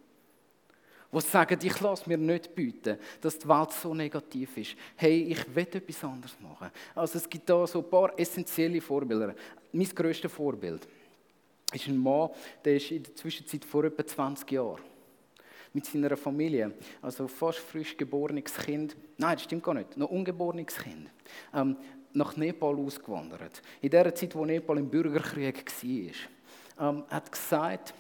Die 1.11 1.21
sagen, 1.21 1.59
ich 1.63 1.81
lasse 1.81 2.07
mir 2.07 2.19
nicht 2.19 2.55
bieten, 2.55 2.99
dass 3.23 3.39
die 3.39 3.49
Welt 3.49 3.73
so 3.73 3.95
negativ 3.95 4.59
ist. 4.59 4.77
Hey, 4.95 5.23
ich 5.23 5.55
will 5.55 5.67
etwas 5.73 6.05
anderes 6.05 6.37
machen. 6.39 6.71
Also 6.95 7.17
es 7.17 7.29
gibt 7.29 7.49
da 7.49 7.67
so 7.67 7.79
ein 7.79 7.89
paar 7.89 8.19
essentielle 8.19 8.81
Vorbilder. 8.83 9.35
Mein 9.73 9.89
grösstes 9.89 10.31
Vorbild 10.31 10.87
ist 11.73 11.87
ein 11.87 11.97
Mann, 11.97 12.29
der 12.63 12.77
ist 12.77 12.91
in 12.91 13.03
der 13.03 13.15
Zwischenzeit 13.15 13.65
vor 13.65 13.85
etwa 13.85 14.07
20 14.07 14.51
Jahren 14.53 14.83
mit 15.73 15.87
seiner 15.87 16.17
Familie, 16.17 16.73
also 17.03 17.29
fast 17.29 17.59
frisch 17.59 17.97
geborenes 17.97 18.55
Kind, 18.55 18.97
nein, 19.17 19.35
das 19.35 19.45
stimmt 19.45 19.63
gar 19.63 19.75
nicht, 19.75 19.97
noch 19.97 20.11
ungeborenes 20.11 20.77
Kind, 20.77 21.11
ähm, 21.55 21.77
nach 22.13 22.37
Nepal 22.37 22.77
ausgewandert. 22.77 23.63
In 23.81 23.91
der 23.91 24.15
Zeit, 24.15 24.35
wo 24.35 24.45
Nepal 24.45 24.79
im 24.79 24.89
Bürgerkrieg 24.89 25.65
war, 25.67 26.91
ähm, 26.91 27.05
hat 27.09 27.31
gesagt, 27.31 27.95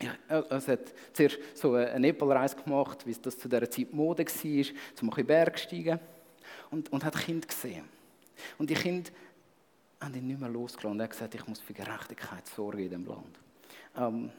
ja, 0.00 0.14
also 0.28 0.72
hat 0.72 0.92
zuerst 1.12 1.38
so 1.54 1.74
eine 1.74 1.98
Nepalreise 1.98 2.56
gemacht, 2.56 3.06
wie 3.06 3.14
das 3.14 3.38
zu 3.38 3.48
dieser 3.48 3.70
Zeit 3.70 3.92
Mode 3.92 4.24
war, 4.26 4.64
zum 4.94 5.12
ein 5.12 5.26
Berg 5.26 5.58
steigen 5.58 5.98
und, 6.70 6.92
und 6.92 7.04
hat 7.04 7.16
Kind 7.16 7.48
gesehen. 7.48 7.84
Und 8.58 8.68
die 8.68 8.74
Kinder 8.74 9.10
haben 10.00 10.14
ihn 10.14 10.26
nicht 10.26 10.40
mehr 10.40 10.50
losgelassen. 10.50 11.00
Er 11.00 11.04
hat 11.04 11.10
gesagt, 11.10 11.34
ich 11.34 11.46
muss 11.46 11.60
für 11.60 11.72
Gerechtigkeit 11.72 12.46
sorgen 12.46 12.78
in 12.78 12.88
diesem 12.90 13.06
Land. 13.06 13.38
Ähm, 13.96 14.30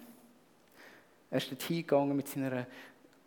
er 1.30 1.38
ist 1.38 1.52
dorthin 1.52 1.78
gegangen 1.78 2.16
mit 2.16 2.28
seiner 2.28 2.66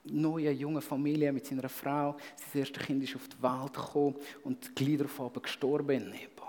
neuen, 0.04 0.56
jungen 0.56 0.82
Familie, 0.82 1.32
mit 1.32 1.46
seiner 1.46 1.68
Frau. 1.68 2.16
Sein 2.36 2.60
erstes 2.60 2.84
Kind 2.84 3.02
ist 3.02 3.16
auf 3.16 3.28
die 3.28 3.42
Welt 3.42 3.74
gekommen 3.74 4.16
und 4.44 4.74
gleich 4.74 4.98
darauf 4.98 5.42
gestorben 5.42 5.90
in 5.90 6.10
Nepal. 6.10 6.48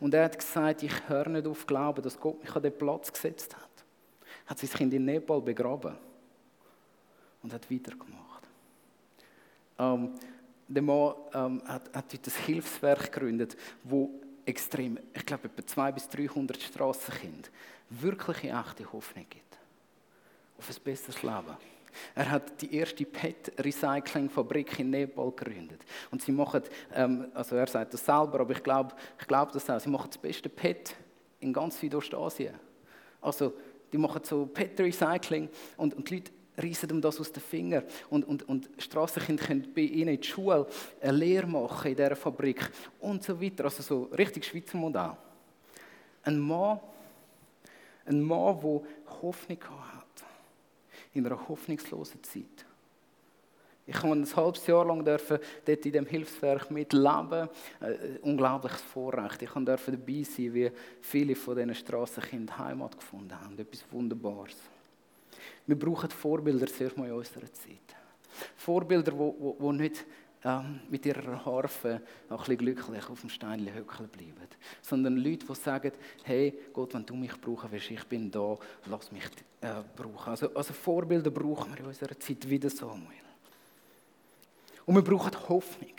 Und 0.00 0.14
er 0.14 0.24
hat 0.24 0.38
gesagt, 0.38 0.82
ich 0.82 1.08
höre 1.08 1.28
nicht 1.28 1.46
auf 1.46 1.66
glauben, 1.66 2.02
dass 2.02 2.18
Gott 2.18 2.42
mich 2.42 2.54
an 2.54 2.62
den 2.62 2.76
Platz 2.76 3.12
gesetzt 3.12 3.54
hat. 3.54 3.68
Er 4.46 4.50
hat 4.50 4.58
sein 4.58 4.70
Kind 4.70 4.94
in 4.94 5.04
Nepal 5.04 5.40
begraben 5.40 5.96
und 7.42 7.52
hat 7.52 7.70
weitergemacht. 7.70 8.48
Ähm, 9.78 10.14
der 10.68 10.82
Mann 10.82 11.14
ähm, 11.34 11.62
hat, 11.66 11.94
hat 11.94 12.12
dort 12.12 12.26
ein 12.26 12.44
Hilfswerk 12.46 13.12
gegründet, 13.12 13.56
wo 13.84 14.10
extrem, 14.44 14.98
ich 15.12 15.26
glaube, 15.26 15.48
etwa 15.48 15.66
200 15.66 15.94
bis 15.94 16.08
300 16.08 16.62
Strassenkinder 16.62 17.48
wirkliche 18.00 18.48
echte 18.48 18.92
Hoffnung 18.92 19.26
gibt. 19.28 19.58
Auf 20.58 20.68
ein 20.68 20.76
besseres 20.84 21.22
Leben. 21.22 21.56
Er 22.14 22.30
hat 22.30 22.60
die 22.62 22.74
erste 22.74 23.04
PET-Recycling-Fabrik 23.04 24.78
in 24.78 24.90
Nepal 24.90 25.30
gegründet. 25.30 25.84
Und 26.10 26.22
sie 26.22 26.32
machen, 26.32 26.62
ähm, 26.94 27.26
also 27.34 27.56
er 27.56 27.66
sagt 27.66 27.92
das 27.92 28.04
selber, 28.04 28.40
aber 28.40 28.52
ich 28.52 28.62
glaube 28.62 28.94
ich 29.20 29.26
glaub 29.26 29.52
das 29.52 29.68
auch, 29.68 29.78
sie 29.78 29.90
machen 29.90 30.08
das 30.08 30.18
beste 30.18 30.48
PET 30.48 30.94
in 31.40 31.52
ganz 31.52 31.78
Südostasien. 31.78 32.54
Also, 33.20 33.52
die 33.92 33.98
machen 33.98 34.22
so 34.24 34.46
PET-Recycling 34.46 35.48
und, 35.76 35.94
und 35.94 36.08
die 36.08 36.16
Leute 36.16 36.32
reißen 36.56 36.88
ihm 36.90 37.00
das 37.00 37.20
aus 37.20 37.32
den 37.32 37.42
Fingern. 37.42 37.84
Und, 38.10 38.24
und, 38.24 38.48
und 38.48 38.70
Strassenkinder 38.78 39.44
können 39.44 39.72
bei 39.74 39.82
ihnen 39.82 40.14
in 40.14 40.20
die 40.20 40.26
Schule 40.26 40.66
eine 41.00 41.12
Lehre 41.12 41.46
machen 41.46 41.90
in 41.90 41.96
dieser 41.96 42.16
Fabrik 42.16 42.70
und 43.00 43.22
so 43.22 43.40
weiter. 43.40 43.64
Also 43.64 43.82
so 43.82 44.02
richtig 44.16 44.44
Schweizer 44.44 44.76
Modell. 44.76 45.16
Ein 46.24 46.38
Mann, 46.40 46.80
ein 48.06 48.22
Mann, 48.22 48.60
der 48.60 48.82
Hoffnung 49.22 49.58
hat. 49.60 50.24
In 51.14 51.26
einer 51.26 51.48
hoffnungslosen 51.48 52.22
Zeit. 52.22 52.66
Ich 53.84 53.96
konnte 53.96 54.30
ein 54.30 54.36
halbes 54.36 54.66
Jahr 54.66 54.86
lang 54.86 55.04
dort 55.04 55.40
in 55.66 55.92
dem 55.92 56.06
Hilfswerk 56.06 56.70
mitleben. 56.70 57.48
Ein 57.80 57.92
äh, 57.92 58.18
unglaubliches 58.22 58.80
Vorrecht. 58.80 59.42
Ich 59.42 59.50
durfte 59.50 59.92
dabei 59.92 60.22
sein, 60.22 60.54
wie 60.54 60.70
viele 61.00 61.34
von 61.34 61.56
diesen 61.56 61.74
Strassenkindern 61.74 62.58
Heimat 62.58 62.96
gefunden 62.96 63.38
haben. 63.38 63.58
Etwas 63.58 63.84
Wunderbares. 63.90 64.56
Wir 65.66 65.78
brauchen 65.78 66.10
Vorbilder 66.10 66.66
zuerst 66.66 66.96
mal 66.96 67.08
in 67.08 67.14
unserer 67.14 67.52
Zeit. 67.52 67.96
Vorbilder, 68.56 69.12
die, 69.12 69.18
die, 69.18 69.54
die 69.60 69.72
nicht 69.72 70.06
ähm, 70.44 70.80
mit 70.88 71.06
ihrer 71.06 71.44
Harfe 71.44 72.02
auch 72.28 72.48
ein 72.48 72.56
bisschen 72.56 72.58
glücklich 72.58 73.08
auf 73.08 73.20
dem 73.20 73.30
Steinchen 73.30 73.74
hückeln 73.74 74.08
bleiben. 74.08 74.48
Sondern 74.80 75.16
Leute, 75.16 75.46
die 75.46 75.54
sagen, 75.54 75.92
hey 76.24 76.58
Gott, 76.72 76.94
wenn 76.94 77.06
du 77.06 77.14
mich 77.14 77.40
brauchen 77.40 77.70
willst, 77.70 77.90
ich 77.90 78.04
bin 78.04 78.30
da, 78.30 78.56
lass 78.86 79.12
mich 79.12 79.24
äh, 79.60 79.82
brauchen. 79.96 80.30
Also, 80.30 80.52
also 80.54 80.72
Vorbilder 80.72 81.30
brauchen 81.30 81.72
wir 81.72 81.80
in 81.80 81.86
unserer 81.86 82.18
Zeit 82.18 82.48
wie 82.48 82.68
Samuel. 82.68 83.22
Und 84.84 84.94
wir 84.96 85.02
brauchen 85.02 85.32
Hoffnung. 85.48 85.92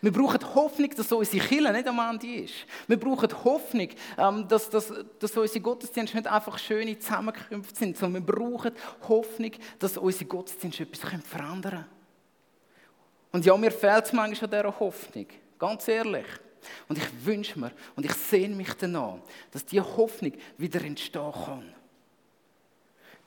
Wir 0.00 0.10
brauchen 0.10 0.54
Hoffnung, 0.54 0.90
dass 0.96 1.12
unsere 1.12 1.46
Kirche 1.46 1.70
nicht 1.70 1.86
am 1.86 1.98
Ende 1.98 2.44
ist. 2.44 2.54
Wir 2.86 2.98
brauchen 2.98 3.28
Hoffnung, 3.44 3.88
ähm, 4.16 4.48
dass, 4.48 4.70
dass, 4.70 4.92
dass 5.18 5.36
unsere 5.36 5.60
Gottesdienste 5.60 6.16
nicht 6.16 6.26
einfach 6.26 6.58
schöne 6.58 6.98
Zusammenkünfte 6.98 7.78
sind, 7.78 7.96
sondern 7.96 8.26
wir 8.26 8.34
brauchen 8.34 8.72
Hoffnung, 9.08 9.52
dass 9.78 9.98
unsere 9.98 10.24
Gottesdienste 10.24 10.84
etwas 10.84 11.00
verändern 11.24 11.62
können. 11.62 11.95
Und 13.32 13.44
ja, 13.44 13.56
mir 13.56 13.70
fehlt 13.70 14.06
es 14.06 14.12
manchmal 14.12 14.54
an 14.54 14.62
dieser 14.62 14.80
Hoffnung. 14.80 15.26
Ganz 15.58 15.88
ehrlich. 15.88 16.26
Und 16.88 16.98
ich 16.98 17.24
wünsche 17.24 17.58
mir 17.58 17.70
und 17.94 18.04
ich 18.04 18.12
sehne 18.12 18.54
mich 18.54 18.72
danach, 18.74 19.18
dass 19.50 19.64
diese 19.64 19.96
Hoffnung 19.96 20.32
wieder 20.58 20.82
entstehen 20.82 21.32
kann. 21.32 21.72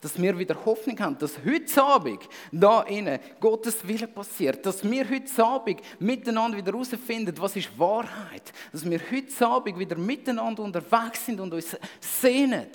Dass 0.02 0.22
wir 0.22 0.38
wieder 0.38 0.56
Hoffnung 0.66 0.98
haben, 1.00 1.18
dass 1.18 1.38
heute 1.46 1.84
Abend 1.84 2.30
da 2.52 2.84
innen 2.84 3.20
Gottes 3.40 3.86
Wille 3.86 4.08
passiert. 4.08 4.66
Dass 4.66 4.90
wir 4.90 5.10
heute 5.10 5.44
Abend 5.44 5.82
miteinander 6.00 6.58
wieder 6.58 6.72
herausfinden, 6.72 7.36
was 7.38 7.56
ist 7.58 7.78
Wahrheit. 7.78 8.54
Dass 8.72 8.90
wir 8.90 9.00
heute 9.12 9.48
Abend 9.48 9.78
wieder 9.78 9.98
miteinander 9.98 10.64
unterwegs 10.64 11.26
sind 11.26 11.40
und 11.42 11.54
uns 11.54 11.76
sehnen 12.00 12.70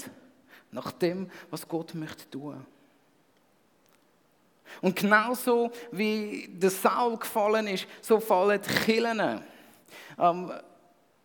nach 0.71 0.93
dem, 0.93 1.31
was 1.51 1.67
Gott 1.67 1.95
möchte 1.95 2.29
tun. 2.29 2.67
Und 4.81 4.97
genauso 4.97 5.71
wie 5.93 6.49
der 6.53 6.71
Saul 6.71 7.17
gefallen 7.19 7.67
ist, 7.69 7.87
so 8.01 8.21
fallen 8.21 8.61
die 8.61 8.75
Killen. 8.85 9.41
Ähm, 10.19 10.53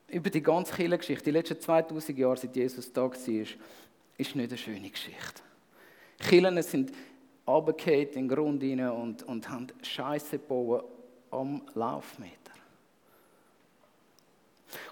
über 0.07 0.29
die 0.29 0.41
ganze 0.41 0.73
Killengeschichte, 0.73 1.25
die 1.25 1.31
letzten 1.31 1.59
2000 1.59 2.17
Jahre, 2.17 2.37
seit 2.37 2.55
Jesus 2.55 2.91
da 2.91 3.03
war, 3.03 3.11
ist 3.11 4.35
nicht 4.35 4.49
eine 4.49 4.57
schöne 4.57 4.89
Geschichte. 4.89 5.41
Killen 6.19 6.61
sind 6.63 6.91
runtergefallen 7.45 8.07
in 8.09 8.13
den 8.13 8.27
Grund 8.27 8.63
rein 8.63 8.89
und, 8.89 9.23
und 9.23 9.49
haben 9.49 9.67
Scheiße 9.81 10.39
gebaut 10.39 10.85
am 11.31 11.61
Laufmeter. 11.75 12.35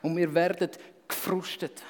Und 0.01 0.15
wir 0.17 0.33
werden 0.33 0.69
gefrustet. 1.07 1.83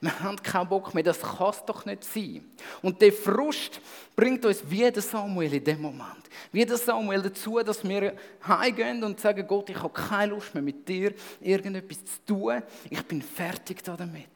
Wir 0.00 0.20
haben 0.20 0.36
keinen 0.42 0.68
Bock 0.68 0.94
mehr, 0.94 1.02
das 1.02 1.20
kann 1.20 1.50
es 1.50 1.64
doch 1.64 1.84
nicht 1.84 2.04
sein. 2.04 2.44
Und 2.82 3.00
der 3.00 3.12
Frust 3.12 3.80
bringt 4.16 4.44
uns 4.44 4.62
wie 4.68 4.90
der 4.90 5.02
Samuel 5.02 5.54
in 5.54 5.64
dem 5.64 5.80
Moment. 5.80 6.28
Wie 6.50 6.64
der 6.64 6.76
Samuel 6.76 7.22
dazu, 7.22 7.60
dass 7.60 7.86
wir 7.86 8.14
heimgehen 8.46 9.02
und 9.04 9.20
sagen, 9.20 9.46
Gott, 9.46 9.70
ich 9.70 9.76
habe 9.76 9.92
keine 9.92 10.32
Lust 10.32 10.54
mehr 10.54 10.62
mit 10.62 10.88
dir 10.88 11.14
irgendetwas 11.40 11.98
zu 12.04 12.26
tun. 12.26 12.62
Ich 12.90 13.02
bin 13.04 13.22
fertig 13.22 13.82
damit. 13.84 14.28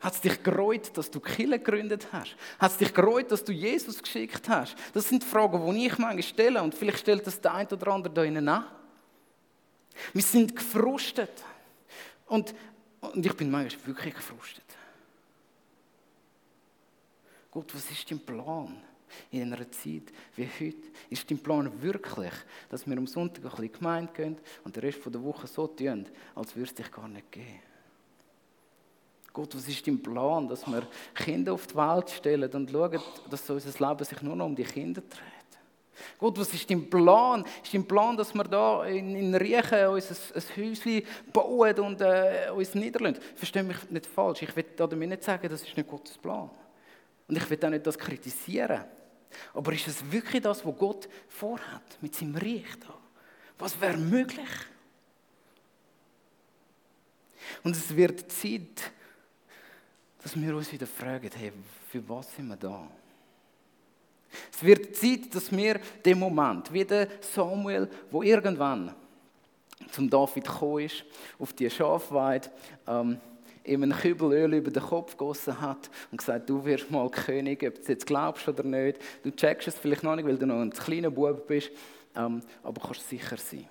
Hat 0.00 0.14
es 0.14 0.20
dich 0.22 0.42
gereut, 0.42 0.90
dass 0.96 1.10
du 1.10 1.20
Kille 1.20 1.58
gegründet 1.58 2.08
hast? 2.10 2.34
Hat 2.58 2.72
es 2.72 2.78
dich 2.78 2.94
gereut, 2.94 3.30
dass 3.30 3.44
du 3.44 3.52
Jesus 3.52 4.02
geschickt 4.02 4.48
hast? 4.48 4.74
Das 4.94 5.08
sind 5.08 5.22
Fragen, 5.22 5.74
die 5.74 5.86
ich 5.86 5.98
manchmal 5.98 6.22
stelle 6.22 6.62
und 6.62 6.74
vielleicht 6.74 7.00
stellt 7.00 7.26
das 7.26 7.40
der 7.40 7.54
eine 7.54 7.68
oder 7.68 7.88
andere 7.88 8.12
da 8.12 8.24
innen 8.24 8.48
an. 8.48 8.64
Wir 10.14 10.22
sind 10.22 10.56
gefrustet. 10.56 11.44
Und 12.26 12.54
und 13.00 13.24
ich 13.24 13.34
bin 13.34 13.50
manchmal 13.50 13.86
wirklich 13.86 14.14
gefrustet. 14.14 14.64
Gott, 17.50 17.74
was 17.74 17.90
ist 17.90 18.10
dein 18.10 18.20
Plan 18.20 18.80
in 19.30 19.52
einer 19.52 19.70
Zeit 19.72 20.12
wie 20.36 20.46
heute? 20.46 20.88
Ist 21.08 21.28
dein 21.30 21.38
Plan 21.38 21.82
wirklich, 21.82 22.32
dass 22.68 22.86
wir 22.86 22.96
am 22.96 23.06
Sonntag 23.06 23.44
ein 23.44 23.50
bisschen 23.50 23.72
Gemeinde 23.72 24.12
gehen 24.12 24.38
und 24.64 24.76
den 24.76 24.82
Rest 24.82 25.00
der 25.04 25.22
Woche 25.22 25.46
so 25.46 25.66
tun, 25.66 26.06
als 26.34 26.54
würde 26.54 26.68
es 26.68 26.74
dich 26.74 26.90
gar 26.92 27.08
nicht 27.08 27.32
geben? 27.32 27.60
Gott, 29.32 29.54
was 29.54 29.68
ist 29.68 29.86
dein 29.86 30.02
Plan, 30.02 30.48
dass 30.48 30.66
wir 30.66 30.86
Kinder 31.14 31.52
auf 31.52 31.66
die 31.66 31.76
Welt 31.76 32.10
stellen 32.10 32.52
und 32.52 32.70
schauen, 32.70 33.00
dass 33.30 33.50
unser 33.50 33.88
Leben 33.88 34.04
sich 34.04 34.22
nur 34.22 34.36
noch 34.36 34.46
um 34.46 34.56
die 34.56 34.64
Kinder 34.64 35.02
dreht? 35.02 35.39
Gott, 36.18 36.38
was 36.38 36.52
ist 36.54 36.70
dein 36.70 36.88
Plan? 36.88 37.44
Ist 37.62 37.74
dein 37.74 37.86
Plan, 37.86 38.16
dass 38.16 38.34
wir 38.34 38.44
da 38.44 38.84
in, 38.84 39.14
in 39.16 39.34
Riechen 39.34 39.86
uns 39.88 40.32
ein, 40.34 40.42
ein 40.42 40.56
Häuschen 40.56 41.02
bauen 41.32 41.78
und 41.80 42.00
äh, 42.00 42.50
uns 42.54 42.74
niederlassen? 42.74 43.20
Verstehe 43.34 43.62
mich 43.62 43.90
nicht 43.90 44.06
falsch. 44.06 44.42
Ich 44.42 44.54
will 44.54 44.66
damit 44.76 45.08
nicht 45.08 45.22
sagen, 45.22 45.48
das 45.48 45.62
ist 45.62 45.76
nicht 45.76 45.88
Gottes 45.88 46.18
Plan. 46.18 46.50
Und 47.28 47.36
ich 47.36 47.48
will 47.50 47.64
auch 47.64 47.70
nicht 47.70 47.86
das 47.86 47.98
kritisieren. 47.98 48.84
Aber 49.54 49.72
ist 49.72 49.86
es 49.86 50.10
wirklich 50.10 50.42
das, 50.42 50.64
was 50.64 50.76
Gott 50.76 51.08
vorhat 51.28 51.98
mit 52.00 52.14
seinem 52.14 52.36
Reich 52.36 52.78
da? 52.80 52.94
Was 53.58 53.80
wäre 53.80 53.96
möglich? 53.96 54.48
Und 57.62 57.76
es 57.76 57.94
wird 57.94 58.30
Zeit, 58.32 58.92
dass 60.22 60.38
wir 60.38 60.56
uns 60.56 60.72
wieder 60.72 60.86
fragen, 60.86 61.30
hey, 61.34 61.52
für 61.88 62.06
was 62.08 62.34
sind 62.34 62.48
wir 62.48 62.56
da? 62.56 62.88
Es 64.52 64.62
wird 64.62 64.96
Zeit, 64.96 65.34
dass 65.34 65.50
wir 65.50 65.80
den 66.04 66.18
Moment, 66.18 66.72
wie 66.72 66.84
der 66.84 67.08
Samuel, 67.20 67.88
wo 68.10 68.22
irgendwann 68.22 68.94
zum 69.90 70.08
David 70.08 70.44
gekommen 70.44 70.84
ist, 70.84 71.04
auf 71.38 71.52
die 71.52 71.68
Schafweide, 71.68 72.50
ähm, 72.86 73.18
ihm 73.64 73.82
einen 73.82 73.92
Kübel 73.92 74.32
Öl 74.32 74.54
über 74.54 74.70
den 74.70 74.82
Kopf 74.82 75.12
gegossen 75.12 75.60
hat 75.60 75.90
und 76.10 76.18
gesagt, 76.18 76.48
du 76.48 76.64
wirst 76.64 76.90
mal 76.90 77.08
König, 77.10 77.62
ob 77.66 77.74
du 77.74 77.80
es 77.80 77.88
jetzt 77.88 78.06
glaubst 78.06 78.48
oder 78.48 78.62
nicht. 78.62 78.98
Du 79.22 79.30
checkst 79.30 79.68
es 79.68 79.78
vielleicht 79.78 80.02
noch 80.02 80.16
nicht, 80.16 80.26
weil 80.26 80.38
du 80.38 80.46
noch 80.46 80.60
ein 80.60 80.70
kleiner 80.70 81.10
Bub 81.10 81.46
bist, 81.46 81.70
ähm, 82.16 82.42
aber 82.62 82.80
kannst 82.80 83.08
sicher 83.08 83.36
sein. 83.36 83.66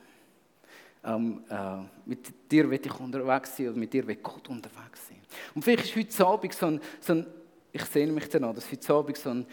Ähm, 1.03 1.43
äh, 1.49 1.77
mit 2.05 2.51
dir 2.51 2.69
will 2.69 2.79
ich 2.83 2.99
unterwegs 2.99 3.55
sein 3.55 3.69
oder 3.69 3.77
mit 3.77 3.93
dir 3.93 4.05
will 4.05 4.17
Gott 4.17 4.49
unterwegs 4.49 5.07
sein. 5.07 5.17
Und 5.55 5.63
vielleicht 5.63 5.85
ist 5.85 5.95
heute 5.95 6.27
Abend 6.27 6.53
so 6.53 6.65
ein, 6.65 6.81
so 6.99 7.13
ein 7.13 7.25
ich 7.71 7.85
sehne 7.85 8.11
mich 8.11 8.27
danach, 8.29 8.53
dass 8.53 8.71
heute 8.71 8.93
Abend 8.93 9.17
so 9.17 9.29
ein 9.29 9.45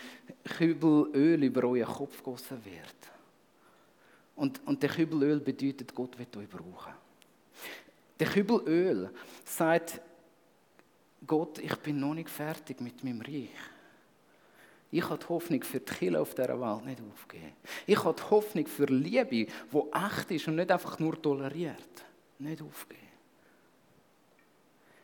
Kübel 0.57 1.11
Öl 1.15 1.43
über 1.45 1.65
euren 1.65 1.95
Kopf 1.95 2.17
gegossen 2.19 2.65
wird. 2.65 2.95
Und, 4.37 4.61
und 4.67 4.83
der 4.83 4.91
Kübel 4.91 5.23
Öl 5.23 5.41
bedeutet, 5.41 5.95
Gott 5.95 6.19
wird 6.19 6.37
euch 6.37 6.49
brauchen. 6.49 6.93
Der 8.19 8.27
Kübel 8.27 8.63
Öl 8.67 9.11
sagt, 9.45 10.01
Gott, 11.27 11.59
ich 11.59 11.75
bin 11.77 12.01
noch 12.01 12.15
nicht 12.15 12.31
fertig 12.31 12.81
mit 12.81 13.03
meinem 13.03 13.21
Reich. 13.21 13.51
Ich 14.91 15.05
habe 15.05 15.19
die 15.19 15.29
Hoffnung 15.29 15.63
für 15.63 15.81
die 15.81 15.93
Kirche 15.93 16.21
auf 16.21 16.35
dieser 16.35 16.61
Welt 16.61 16.85
nicht 16.85 17.01
aufgeben. 17.13 17.53
Ich 17.87 18.03
habe 18.03 18.15
die 18.19 18.31
Hoffnung 18.31 18.67
für 18.67 18.87
Liebe, 18.87 19.27
die 19.27 19.49
echt 19.93 20.31
ist 20.31 20.49
und 20.49 20.57
nicht 20.57 20.71
einfach 20.71 20.99
nur 20.99 21.21
toleriert, 21.21 22.05
nicht 22.39 22.63
aufgeben. 22.63 23.01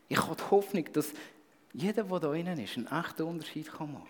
Ich 0.09 0.19
habe 0.19 0.37
die 0.37 0.51
Hoffnung, 0.51 0.85
dass 0.93 1.13
jeder, 1.75 2.05
der 2.05 2.21
da 2.21 2.35
innen 2.35 2.59
ist, 2.59 2.77
einen 2.77 2.87
echten 2.87 3.23
Unterschied 3.23 3.73
machen. 3.81 4.07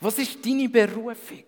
Was 0.00 0.18
ist 0.18 0.44
deine 0.44 0.68
Berufung? 0.68 1.44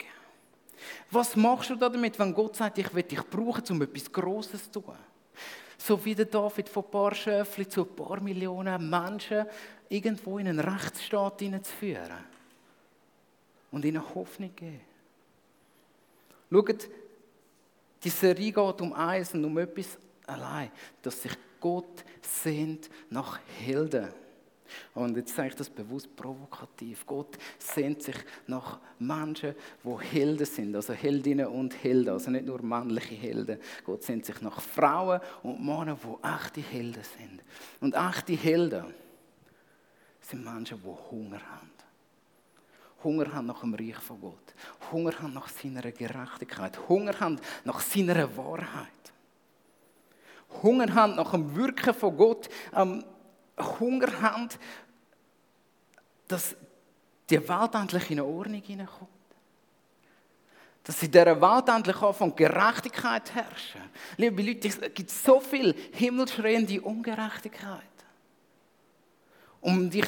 Was 1.10 1.36
machst 1.36 1.70
du 1.70 1.76
damit, 1.76 2.18
wenn 2.18 2.34
Gott 2.34 2.56
sagt, 2.56 2.78
ich 2.78 2.92
will 2.94 3.02
dich 3.02 3.22
brauchen, 3.22 3.64
um 3.70 3.82
etwas 3.82 4.12
Grosses 4.12 4.70
zu 4.70 4.80
tun? 4.80 4.96
So 5.78 6.02
wie 6.04 6.14
der 6.14 6.24
David 6.24 6.68
von 6.68 6.84
ein 6.84 6.90
paar 6.90 7.14
Schöfli 7.14 7.68
zu 7.68 7.82
ein 7.82 7.94
paar 7.94 8.20
Millionen 8.20 8.88
Menschen 8.88 9.46
irgendwo 9.88 10.38
in 10.38 10.48
einen 10.48 10.60
Rechtsstaat 10.60 11.40
hineinzuführen. 11.40 12.24
Und 13.70 13.84
ihnen 13.84 14.02
Hoffnung 14.14 14.54
geben. 14.56 14.80
Schaut, 16.50 16.88
die 18.02 18.10
Serie 18.10 18.52
geht 18.52 18.80
um 18.80 18.92
eins 18.92 19.34
und 19.34 19.44
um 19.44 19.58
etwas 19.58 19.98
allein, 20.26 20.70
dass 21.02 21.22
sich 21.22 21.32
Gott 21.60 22.04
sehnt 22.22 22.90
nach 23.10 23.38
Helden. 23.58 24.08
Und 24.94 25.16
jetzt 25.16 25.34
sage 25.34 25.48
ich 25.48 25.54
das 25.54 25.70
bewusst 25.70 26.14
provokativ. 26.16 27.06
Gott 27.06 27.38
sehnt 27.58 28.02
sich 28.02 28.16
nach 28.46 28.80
Menschen, 28.98 29.54
die 29.84 30.04
Helden 30.04 30.44
sind, 30.44 30.74
also 30.74 30.92
Heldinnen 30.92 31.46
und 31.46 31.82
Helden, 31.82 32.10
also 32.10 32.30
nicht 32.30 32.46
nur 32.46 32.62
männliche 32.62 33.14
Helden. 33.14 33.60
Gott 33.84 34.02
sehnt 34.02 34.26
sich 34.26 34.40
nach 34.40 34.60
Frauen 34.60 35.20
und 35.42 35.64
Männer, 35.64 35.96
die 36.02 36.26
echte 36.26 36.60
Helden 36.60 37.04
sind. 37.16 37.42
Und 37.80 37.94
echte 37.94 38.32
Helden 38.32 38.92
sind 40.20 40.44
Menschen, 40.44 40.80
die 40.82 41.10
Hunger 41.10 41.40
haben. 41.40 41.70
Hunger 43.04 43.32
haben 43.32 43.46
nach 43.46 43.60
dem 43.60 43.74
Reich 43.74 43.96
von 43.96 44.20
Gott. 44.20 44.54
Hunger 44.90 45.12
haben 45.20 45.32
nach 45.32 45.48
seiner 45.48 45.92
Gerechtigkeit. 45.92 46.88
Hunger 46.88 47.18
haben 47.20 47.38
nach 47.64 47.80
seiner 47.80 48.36
Wahrheit. 48.36 48.88
Hunger 50.62 50.94
haben 50.94 51.16
nach 51.16 51.32
dem 51.32 51.54
Wirken 51.54 51.94
von 51.94 52.16
Gott, 52.16 52.48
ähm, 52.74 53.04
Hunger 53.58 54.20
haben, 54.20 54.48
dass 56.28 56.56
die 57.28 57.48
Welt 57.48 57.74
endlich 57.74 58.10
in 58.10 58.20
Ordnung 58.20 58.62
hineinkommt. 58.62 59.10
Dass 60.84 61.02
in 61.02 61.10
dieser 61.10 61.40
Welt 61.40 61.68
endlich 61.68 62.00
anfängt, 62.00 62.36
Gerechtigkeit 62.36 63.34
herrschen. 63.34 63.82
Liebe 64.16 64.42
Leute, 64.42 64.68
es 64.68 64.80
gibt 64.94 65.10
so 65.10 65.40
viel 65.40 65.74
himmelschreiende 65.92 66.80
Ungerechtigkeit. 66.80 67.82
Und 69.60 69.94
ich 69.94 70.06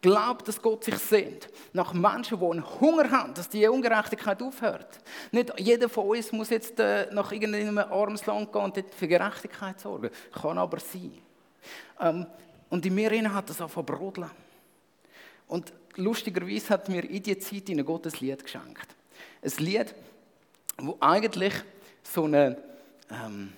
glaube, 0.00 0.44
dass 0.44 0.60
Gott 0.60 0.84
sich 0.84 0.96
sehnt 0.96 1.48
nach 1.72 1.92
Menschen, 1.92 2.38
die 2.38 2.44
einen 2.44 2.80
Hunger 2.80 3.10
haben, 3.10 3.34
dass 3.34 3.48
die 3.48 3.66
Ungerechtigkeit 3.66 4.42
aufhört. 4.42 5.00
Nicht 5.32 5.52
jeder 5.58 5.88
von 5.88 6.06
uns 6.06 6.32
muss 6.32 6.50
jetzt 6.50 6.78
äh, 6.78 7.12
nach 7.12 7.32
irgendeinem 7.32 7.78
armes 7.78 8.24
Land 8.26 8.52
gehen 8.52 8.62
und 8.62 8.76
dort 8.76 8.94
für 8.94 9.08
Gerechtigkeit 9.08 9.80
sorgen. 9.80 10.10
Kann 10.32 10.58
aber 10.58 10.78
sein. 10.78 11.18
Ähm, 12.00 12.26
und 12.70 12.84
in 12.84 12.94
mir 12.94 13.32
hat 13.32 13.50
das 13.50 13.60
einfach 13.60 13.84
brodeln. 13.84 14.30
Und 15.46 15.72
lustigerweise 15.96 16.70
hat 16.70 16.88
mir 16.88 17.04
in 17.08 17.22
dieser 17.22 17.40
Zeit 17.40 17.68
ein 17.70 17.84
Gottes 17.84 18.20
Lied 18.20 18.42
geschenkt. 18.42 18.86
Ein 19.42 19.64
Lied, 19.64 19.94
wo 20.76 20.96
eigentlich 21.00 21.54
so 22.02 22.24
eine, 22.24 22.56
ähm, 23.10 23.52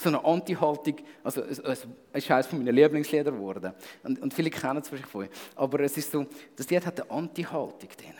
so 0.00 0.08
eine 0.08 0.24
Anti-Haltung, 0.24 0.96
also 1.22 1.42
es, 1.42 1.58
ist 1.58 2.30
eines 2.30 2.52
meiner 2.52 2.72
Lieblingslieder 2.72 3.32
geworden. 3.32 3.72
Und, 4.02 4.20
und 4.20 4.34
viele 4.34 4.50
kennen 4.50 4.78
es 4.78 4.88
vielleicht 4.88 5.08
von 5.08 5.22
euch. 5.22 5.30
Aber 5.56 5.80
es 5.80 5.96
ist 5.96 6.10
so, 6.10 6.26
das 6.56 6.70
Lied 6.70 6.86
hat 6.86 7.00
eine 7.00 7.10
Anti-Haltung 7.10 7.88
drin. 7.96 8.14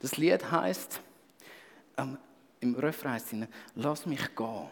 Das 0.00 0.16
Lied 0.16 0.50
heißt 0.50 1.00
ähm, 1.96 2.18
im 2.60 2.74
Refrain 2.74 3.12
heißt 3.12 3.32
es, 3.32 3.48
lass 3.74 4.06
mich 4.06 4.34
gehen. 4.34 4.68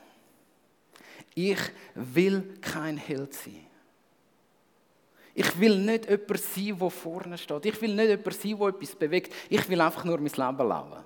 Ich 1.34 1.58
will 1.94 2.58
kein 2.60 2.96
Held 2.96 3.34
sein. 3.34 3.66
Ich 5.34 5.60
will 5.60 5.78
nicht 5.78 6.08
jemand 6.08 6.40
sein, 6.40 6.78
der 6.78 6.90
vorne 6.90 7.36
steht. 7.36 7.66
Ich 7.66 7.82
will 7.82 7.94
nicht 7.94 8.08
jemand 8.08 8.32
sein, 8.32 8.58
der 8.58 8.68
etwas 8.68 8.96
bewegt. 8.96 9.34
Ich 9.50 9.68
will 9.68 9.80
einfach 9.80 10.04
nur 10.04 10.18
mein 10.18 10.32
Leben 10.32 10.68
leben. 10.68 11.04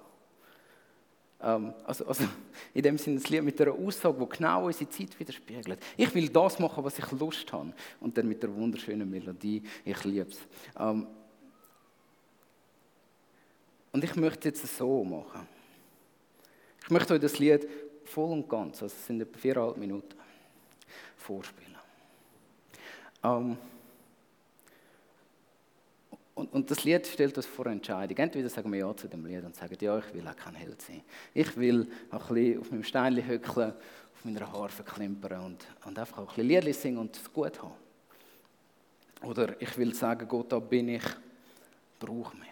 Ähm, 1.43 1.73
also, 1.85 2.07
also, 2.07 2.25
in 2.75 2.83
dem 2.83 2.99
Sinne, 2.99 3.19
das 3.19 3.29
Lied 3.29 3.43
mit 3.43 3.61
einer 3.61 3.73
Aussage, 3.73 4.19
die 4.19 4.37
genau 4.37 4.67
unsere 4.67 4.91
Zeit 4.91 5.19
widerspiegelt. 5.19 5.79
Ich 5.97 6.15
will 6.15 6.29
das 6.29 6.59
machen, 6.59 6.85
was 6.85 6.99
ich 6.99 7.11
Lust 7.13 7.53
habe. 7.53 7.73
Und 8.01 8.17
dann 8.17 8.29
mit 8.29 8.43
der 8.43 8.55
wunderschönen 8.55 9.09
Melodie. 9.09 9.63
Ich 9.85 10.05
liebe 10.05 10.31
es. 10.31 10.39
Ähm, 10.79 11.07
und 13.93 14.05
ich 14.05 14.15
möchte 14.17 14.49
jetzt 14.49 14.77
so 14.77 15.05
machen. 15.05 15.49
Ich 16.83 16.91
möchte 16.91 17.15
euch 17.15 17.21
das 17.21 17.39
Lied 17.39 17.67
voll 18.05 18.33
und 18.33 18.49
ganz, 18.49 18.83
also 18.83 18.95
es 18.95 19.07
sind 19.07 19.21
etwa 19.21 19.39
viereinhalb 19.39 19.77
Minuten, 19.77 20.17
vorspielen. 21.17 21.77
Ähm, 23.23 23.57
und, 26.41 26.53
und, 26.53 26.71
das 26.71 26.85
Lied 26.85 27.07
stellt 27.07 27.37
uns 27.37 27.47
vor 27.47 27.67
eine 27.67 27.77
Entscheidung. 27.77 28.17
Entweder 28.17 28.49
sagen 28.49 28.73
wir 28.73 28.79
Ja 28.79 28.97
zu 28.97 29.09
dem 29.09 29.27
Lied 29.27 29.45
und 29.45 29.55
sagen, 29.55 29.77
ja, 29.81 29.99
ich 29.99 30.15
will 30.15 30.27
auch 30.27 30.37
kein 30.37 30.55
Held 30.55 30.81
sein. 30.81 31.03
Ich 31.35 31.57
will 31.57 31.87
auch 32.11 32.31
ein 32.31 32.35
bisschen 32.35 32.61
auf 32.61 32.71
meinem 32.71 32.85
Steinchen 32.85 33.27
hückeln, 33.27 33.73
auf 34.15 34.25
meiner 34.25 34.53
Harfe 34.53 34.83
klimpern 34.83 35.45
und, 35.45 35.67
und 35.85 35.99
einfach 35.99 36.19
auch 36.19 36.23
ein 36.23 36.27
bisschen 36.27 36.49
Liedchen 36.49 36.73
singen 36.73 36.99
und 36.99 37.17
es 37.17 37.33
gut 37.33 37.63
haben. 37.63 37.75
Oder 39.23 39.61
ich 39.61 39.77
will 39.77 39.95
sagen, 39.95 40.27
Gott, 40.27 40.51
da 40.51 40.59
bin 40.59 40.89
ich, 40.89 41.05
brauch 41.99 42.33
mich. 42.35 42.49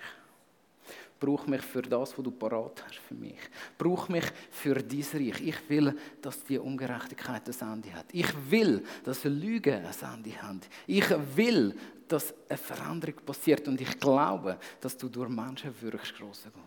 Brauch 1.21 1.47
mich 1.47 1.63
für 1.63 1.83
das, 1.83 2.17
was 2.17 2.25
du 2.25 2.31
parat 2.31 2.85
hast 2.87 2.99
für 2.99 3.15
mich. 3.15 3.39
Brauch 3.77 4.09
mich 4.09 4.25
für 4.51 4.75
dein 4.75 5.03
Reich. 5.03 5.41
Ich 5.41 5.69
will, 5.69 5.99
dass 6.23 6.45
die 6.45 6.59
Ungerechtigkeit 6.59 7.43
ein 7.49 7.73
Ende 7.73 7.93
hat. 7.95 8.07
Ich 8.13 8.33
will, 8.51 8.85
dass 9.03 9.25
Lügen 9.25 9.85
ein 9.85 10.15
Ende 10.15 10.43
haben. 10.43 10.61
Ich 10.87 11.11
will, 11.35 11.75
dass 12.07 12.33
eine 12.49 12.57
Veränderung 12.57 13.17
passiert. 13.27 13.67
Und 13.67 13.81
ich 13.81 13.99
glaube, 13.99 14.59
dass 14.81 14.97
du 14.97 15.09
durch 15.09 15.29
Menschen 15.29 15.75
wirklich 15.81 16.15
grossen 16.15 16.53
Gott. 16.53 16.63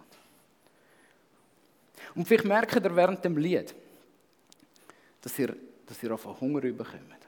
Und 2.15 2.27
vielleicht 2.27 2.45
merkt 2.45 2.75
ihr 2.75 2.95
während 2.95 3.23
dem 3.23 3.37
Lied, 3.37 3.73
dass 5.21 5.39
ihr, 5.39 5.55
dass 5.85 6.03
ihr 6.03 6.13
auf 6.13 6.25
Hunger 6.41 6.61
bekommt. 6.61 7.21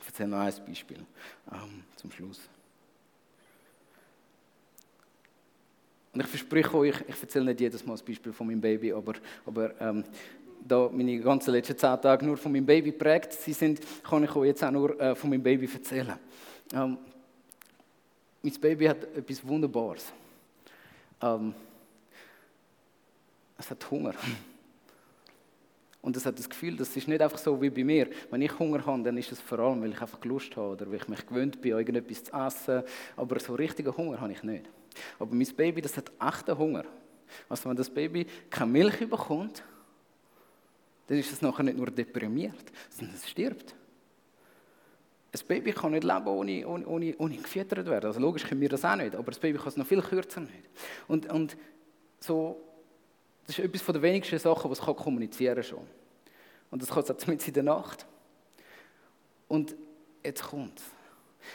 Ich 0.00 0.06
erzähle 0.06 0.28
noch 0.28 0.38
ein 0.38 0.64
Beispiel 0.66 1.04
ähm, 1.50 1.84
zum 1.96 2.10
Schluss. 2.12 2.40
Und 6.14 6.20
ich 6.20 6.26
verspreche 6.26 6.74
euch, 6.76 6.94
ich 7.08 7.22
erzähle 7.22 7.46
nicht 7.46 7.60
jedes 7.60 7.86
Mal 7.86 7.94
das 7.94 8.02
Beispiel 8.02 8.32
von 8.32 8.46
meinem 8.46 8.60
Baby, 8.60 8.92
aber, 8.92 9.14
aber 9.46 9.80
ähm, 9.80 10.04
da 10.66 10.88
meine 10.92 11.18
ganzen 11.20 11.52
letzten 11.52 11.76
zehn 11.76 12.00
Tage 12.00 12.26
nur 12.26 12.36
von 12.36 12.52
meinem 12.52 12.66
Baby 12.66 12.92
prägt 12.92 13.32
sie 13.32 13.52
sind, 13.52 13.80
kann 14.04 14.22
ich 14.22 14.34
euch 14.36 14.48
jetzt 14.48 14.62
auch 14.62 14.70
nur 14.70 15.00
äh, 15.00 15.14
von 15.14 15.30
meinem 15.30 15.42
Baby 15.42 15.68
erzählen. 15.72 16.18
Ähm, 16.74 16.98
mein 18.42 18.52
Baby 18.60 18.86
hat 18.86 19.04
etwas 19.16 19.46
Wunderbares. 19.46 20.12
Ähm, 21.22 21.54
es 23.58 23.70
hat 23.70 23.90
Hunger. 23.90 24.14
Und 26.02 26.16
es 26.16 26.26
hat 26.26 26.36
das 26.36 26.50
Gefühl, 26.50 26.76
das 26.76 26.96
ist 26.96 27.06
nicht 27.06 27.22
einfach 27.22 27.38
so 27.38 27.62
wie 27.62 27.70
bei 27.70 27.84
mir. 27.84 28.08
Wenn 28.28 28.42
ich 28.42 28.58
Hunger 28.58 28.84
habe, 28.84 29.04
dann 29.04 29.16
ist 29.16 29.30
es 29.30 29.40
vor 29.40 29.60
allem, 29.60 29.80
weil 29.82 29.92
ich 29.92 30.00
einfach 30.00 30.22
Lust 30.24 30.56
habe 30.56 30.70
oder 30.70 30.86
weil 30.88 30.96
ich 30.96 31.06
mich 31.06 31.24
gewöhnt 31.24 31.60
bin, 31.60 31.70
irgendetwas 31.70 32.24
zu 32.24 32.32
essen. 32.32 32.82
Aber 33.16 33.38
so 33.38 33.54
richtigen 33.54 33.96
Hunger 33.96 34.20
habe 34.20 34.32
ich 34.32 34.42
nicht. 34.42 34.68
Aber 35.18 35.34
mein 35.34 35.46
Baby, 35.54 35.80
das 35.80 35.96
hat 35.96 36.10
echten 36.20 36.56
Hunger. 36.56 36.84
Also 37.48 37.68
wenn 37.68 37.76
das 37.76 37.90
Baby 37.90 38.26
keine 38.50 38.70
Milch 38.70 38.98
bekommt, 38.98 39.62
dann 41.06 41.18
ist 41.18 41.32
es 41.32 41.42
nachher 41.42 41.62
nicht 41.62 41.76
nur 41.76 41.90
deprimiert, 41.90 42.72
sondern 42.90 43.16
es 43.16 43.28
stirbt. 43.28 43.74
Ein 45.34 45.46
Baby 45.48 45.72
kann 45.72 45.92
nicht 45.92 46.04
leben, 46.04 46.26
ohne, 46.26 46.66
ohne, 46.66 46.86
ohne, 46.86 47.14
ohne 47.18 47.36
gefüttert 47.36 47.86
werden. 47.86 48.06
Also 48.06 48.20
logisch 48.20 48.44
können 48.44 48.60
wir 48.60 48.68
das 48.68 48.84
auch 48.84 48.96
nicht, 48.96 49.14
aber 49.14 49.30
das 49.30 49.38
Baby 49.38 49.58
kann 49.58 49.68
es 49.68 49.76
noch 49.76 49.86
viel 49.86 50.02
kürzer 50.02 50.40
nicht. 50.40 50.68
Und, 51.08 51.30
und 51.32 51.56
so 52.20 52.60
das 53.46 53.58
ist 53.58 53.64
etwas 53.64 53.84
der 53.84 54.02
wenigsten 54.02 54.38
Sachen, 54.38 54.70
die 54.70 54.78
es 54.78 54.80
kommunizieren 54.80 55.54
kann 55.56 55.64
schon. 55.64 55.86
Und 56.70 56.82
das 56.82 56.88
kann 56.88 57.04
es 57.06 57.26
mit 57.26 57.46
in 57.46 57.54
der 57.54 57.62
Nacht. 57.62 58.06
Und 59.48 59.74
jetzt 60.22 60.42
kommt 60.42 60.78
es. 60.78 60.84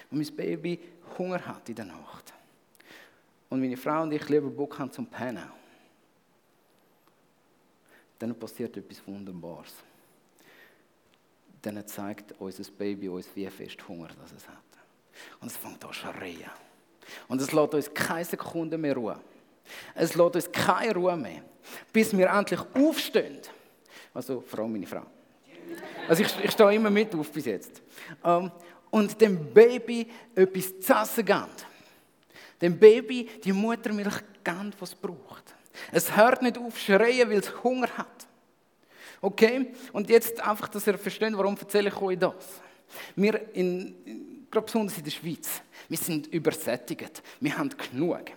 Wenn 0.09 0.19
mein 0.19 0.35
Baby 0.35 0.79
Hunger 1.17 1.45
hat 1.45 1.67
in 1.69 1.75
der 1.75 1.85
Nacht 1.85 2.33
und 3.49 3.61
meine 3.61 3.77
Frau 3.77 4.03
und 4.03 4.11
ich 4.11 4.27
lieber 4.29 4.49
Bock 4.49 4.77
haben 4.77 4.91
zum 4.91 5.05
Pennen, 5.05 5.49
dann 8.19 8.35
passiert 8.35 8.75
etwas 8.75 9.05
Wunderbares. 9.05 9.73
Dann 11.61 11.85
zeigt 11.87 12.33
unser 12.39 12.71
Baby 12.71 13.09
uns, 13.09 13.27
wie 13.35 13.47
fest 13.47 13.87
Hunger 13.87 14.09
das 14.19 14.31
es 14.31 14.47
hat. 14.47 14.57
Und 15.39 15.47
es 15.47 15.57
fängt 15.57 15.83
an 15.83 15.91
zu 15.91 15.99
schreien. 15.99 16.51
Und 17.27 17.41
es 17.41 17.51
lässt 17.51 17.73
uns 17.73 17.93
keine 17.93 18.25
Sekunde 18.25 18.77
mehr 18.77 18.95
ruhen. 18.95 19.19
Es 19.95 20.15
lässt 20.15 20.35
uns 20.35 20.51
keine 20.51 20.93
Ruhe 20.93 21.15
mehr, 21.15 21.43
bis 21.91 22.15
wir 22.15 22.27
endlich 22.27 22.59
aufstehen. 22.73 23.39
Also 24.13 24.43
allem 24.59 24.71
meine 24.73 24.87
Frau. 24.87 25.05
Also 26.07 26.23
ich, 26.23 26.43
ich 26.43 26.51
stehe 26.51 26.73
immer 26.73 26.89
mit 26.89 27.13
auf 27.13 27.31
bis 27.31 27.45
jetzt. 27.45 27.81
Ähm, 28.23 28.51
und 28.89 29.19
dem 29.19 29.53
Baby 29.53 30.07
etwas 30.33 30.79
zu 30.79 30.93
essen 30.93 31.25
geben. 31.25 31.45
Dem 32.61 32.77
Baby 32.77 33.29
die 33.43 33.53
Muttermilch 33.53 34.19
geben, 34.43 34.73
was 34.79 34.89
es 34.89 34.95
braucht. 34.95 35.55
Es 35.91 36.15
hört 36.15 36.41
nicht 36.41 36.57
auf 36.57 36.77
schreien, 36.77 37.29
weil 37.29 37.37
es 37.37 37.63
Hunger 37.63 37.89
hat. 37.97 38.27
Okay? 39.21 39.73
Und 39.93 40.09
jetzt 40.09 40.39
einfach, 40.41 40.67
dass 40.69 40.87
ihr 40.87 40.97
versteht, 40.97 41.37
warum 41.37 41.57
erzähle 41.57 41.89
ich 41.89 42.01
euch 42.01 42.17
das. 42.17 42.61
Wir, 43.15 43.53
in, 43.53 44.47
gerade 44.49 44.65
besonders 44.65 44.97
in 44.97 45.03
der 45.03 45.11
Schweiz, 45.11 45.61
wir 45.87 45.97
sind 45.97 46.27
übersättigt. 46.27 47.21
Wir 47.39 47.57
haben 47.57 47.69
genug. 47.69 48.31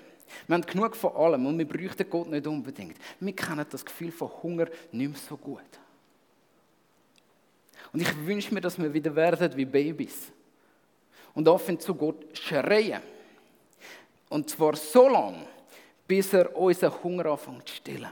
Wir 0.47 0.55
haben 0.55 0.66
genug 0.66 0.97
von 0.97 1.14
allem 1.14 1.47
und 1.47 1.59
wir 1.59 1.66
bräuchten 1.66 2.09
Gott 2.09 2.29
nicht 2.29 2.47
unbedingt. 2.47 2.97
Wir 3.18 3.35
kennen 3.35 3.66
das 3.68 3.85
Gefühl 3.85 4.12
von 4.12 4.31
Hunger 4.43 4.66
nicht 4.93 5.11
mehr 5.11 5.21
so 5.29 5.37
gut. 5.37 5.61
Und 7.93 8.01
ich 8.01 8.27
wünsche 8.27 8.55
mir, 8.55 8.61
dass 8.61 8.79
wir 8.79 8.93
wieder 8.93 9.14
werden 9.14 9.57
wie 9.57 9.64
Babys. 9.64 10.31
Und 11.35 11.49
offen 11.49 11.79
zu 11.79 11.95
Gott 11.95 12.25
schreien. 12.37 13.03
Und 14.31 14.49
zwar 14.49 14.74
so 14.76 15.09
lange, 15.09 15.47
bis 16.09 16.33
er 16.33 16.57
unseren 16.57 17.03
Hunger 17.03 17.26
anfängt 17.26 17.68
zu 17.68 17.74
stillen. 17.74 18.11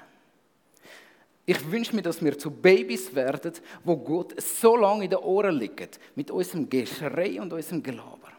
Ich 1.46 1.70
wünsche 1.70 1.96
mir, 1.96 2.02
dass 2.02 2.22
wir 2.22 2.38
zu 2.38 2.50
Babys 2.50 3.14
werden, 3.14 3.54
wo 3.82 3.96
Gott 3.96 4.38
so 4.38 4.76
lange 4.76 5.04
in 5.04 5.10
den 5.10 5.20
Ohren 5.20 5.56
liegt, 5.56 5.98
mit 6.14 6.30
unserem 6.30 6.68
Geschrei 6.68 7.40
und 7.40 7.50
unserem 7.50 7.82
Gelaber, 7.82 8.32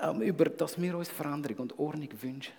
ähm, 0.00 0.20
über 0.22 0.44
das 0.44 0.80
wir 0.80 0.96
uns 0.96 1.08
Veränderung 1.08 1.56
und 1.58 1.76
Ordnung 1.76 2.08
wünschen 2.22 2.54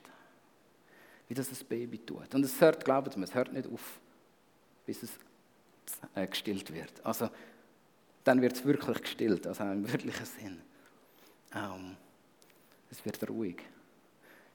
wie 1.31 1.33
das 1.33 1.49
ein 1.49 1.65
Baby 1.69 1.97
tut. 1.99 2.35
Und 2.35 2.43
es 2.43 2.59
hört, 2.59 2.83
glaubt 2.83 3.15
mir, 3.15 3.23
es 3.23 3.33
hört 3.33 3.53
nicht 3.53 3.65
auf, 3.65 4.01
bis 4.85 5.01
es 5.01 5.11
äh, 6.13 6.27
gestillt 6.27 6.73
wird. 6.73 6.91
Also, 7.05 7.29
dann 8.25 8.41
wird 8.41 8.57
es 8.57 8.65
wirklich 8.65 9.01
gestillt, 9.01 9.47
also 9.47 9.63
im 9.63 9.89
wirklichen 9.89 10.25
Sinn. 10.25 10.61
Ähm, 11.55 11.95
es 12.89 13.05
wird 13.05 13.29
ruhig. 13.29 13.63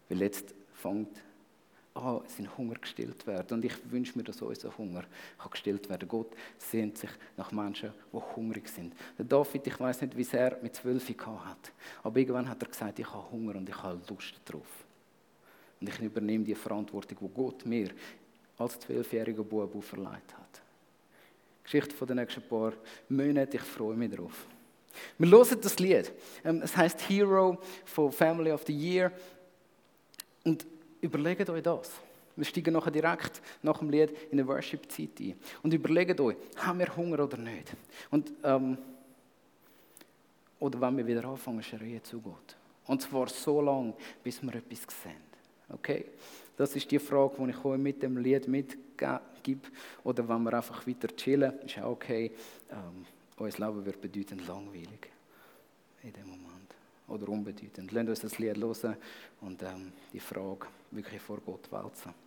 Weil 0.08 0.20
jetzt 0.20 0.54
fängt 0.74 1.22
an, 1.96 2.20
sein 2.28 2.56
Hunger 2.56 2.74
gestillt 2.74 3.26
werden. 3.26 3.54
Und 3.54 3.64
ich 3.64 3.74
wünsche 3.90 4.16
mir, 4.16 4.24
dass 4.24 4.42
unser 4.42 4.76
Hunger 4.76 5.04
kann 5.38 5.50
gestillt 5.50 5.88
werden 5.88 6.08
Gott 6.08 6.34
sehnt 6.58 6.98
sich 6.98 7.10
nach 7.36 7.52
Menschen, 7.52 7.92
die 8.12 8.18
hungrig 8.36 8.68
sind. 8.68 8.94
Der 9.16 9.24
David, 9.24 9.66
ich 9.66 9.80
weiß 9.80 10.02
nicht, 10.02 10.16
wie 10.16 10.24
sehr 10.24 10.52
er 10.52 10.62
mit 10.62 10.76
zwölf 10.76 11.08
hat. 11.08 11.72
Aber 12.02 12.18
irgendwann 12.18 12.48
hat 12.48 12.62
er 12.62 12.68
gesagt, 12.68 12.98
ich 12.98 13.10
habe 13.10 13.30
Hunger 13.30 13.56
und 13.56 13.68
ich 13.68 13.82
habe 13.82 14.00
Lust 14.08 14.40
drauf. 14.44 14.84
Und 15.80 15.88
ich 15.88 15.98
übernehme 16.00 16.44
die 16.44 16.54
Verantwortung, 16.54 17.18
die 17.20 17.34
Gott 17.34 17.66
mir 17.66 17.90
als 18.58 18.78
zwölfjähriger 18.78 19.44
Bub 19.44 19.74
auferlegt 19.74 20.36
hat. 20.36 20.62
Geschichte 21.62 21.94
von 21.94 22.06
den 22.06 22.16
nächsten 22.16 22.42
paar 22.42 22.72
Monaten, 23.08 23.56
ich 23.56 23.62
freue 23.62 23.96
mich 23.96 24.14
drauf. 24.14 24.46
Wir 25.18 25.30
hören 25.30 25.60
das 25.60 25.78
Lied. 25.78 26.12
Ähm, 26.44 26.62
es 26.62 26.76
heißt 26.76 27.08
Hero 27.08 27.58
von 27.84 28.10
Family 28.12 28.50
of 28.50 28.64
the 28.66 28.72
Year. 28.72 29.12
Und 30.46 30.64
überlegt 31.00 31.50
euch 31.50 31.62
das. 31.62 31.90
Wir 32.36 32.44
steigen 32.44 32.74
nachher 32.74 32.92
direkt 32.92 33.42
nach 33.62 33.78
dem 33.78 33.90
Lied 33.90 34.10
in 34.30 34.38
eine 34.38 34.46
Worship-Zeit 34.46 35.18
ein. 35.20 35.34
Und 35.62 35.74
überlegt 35.74 36.20
euch, 36.20 36.36
haben 36.56 36.78
wir 36.78 36.96
Hunger 36.96 37.24
oder 37.24 37.36
nicht? 37.36 37.72
Und, 38.12 38.32
ähm, 38.44 38.78
oder 40.60 40.80
wenn 40.80 40.98
wir 40.98 41.06
wieder 41.06 41.24
anfangen, 41.24 41.62
schreien 41.64 42.04
zu 42.04 42.20
Gott. 42.20 42.56
Und 42.86 43.02
zwar 43.02 43.28
so 43.28 43.60
lange, 43.60 43.94
bis 44.22 44.40
wir 44.40 44.54
etwas 44.54 44.86
sehen. 45.02 45.26
Okay? 45.68 46.04
Das 46.56 46.76
ist 46.76 46.88
die 46.92 47.00
Frage, 47.00 47.34
die 47.40 47.50
ich 47.50 47.64
euch 47.64 47.78
mit 47.78 48.00
dem 48.00 48.16
Lied 48.18 48.46
mitgebe. 48.46 49.68
Oder 50.04 50.28
wenn 50.28 50.42
wir 50.44 50.54
einfach 50.54 50.86
weiter 50.86 51.08
chillen, 51.08 51.58
ist 51.64 51.78
auch 51.78 51.90
okay. 51.90 52.30
Ähm, 52.70 53.04
unser 53.36 53.66
Leben 53.66 53.84
wird 53.84 54.00
bedeutend 54.00 54.46
langweilig 54.46 55.10
in 56.04 56.12
dem 56.12 56.28
Moment. 56.28 56.55
Oder 57.08 57.28
unbedeutend. 57.28 57.92
Lasst 57.92 58.08
uns 58.08 58.20
das 58.20 58.38
Lied 58.38 58.56
hören 58.58 58.96
und 59.40 59.62
ähm, 59.62 59.92
die 60.12 60.20
Frage 60.20 60.66
wirklich 60.90 61.20
vor 61.20 61.38
Gott 61.40 61.70
wälzen. 61.70 62.25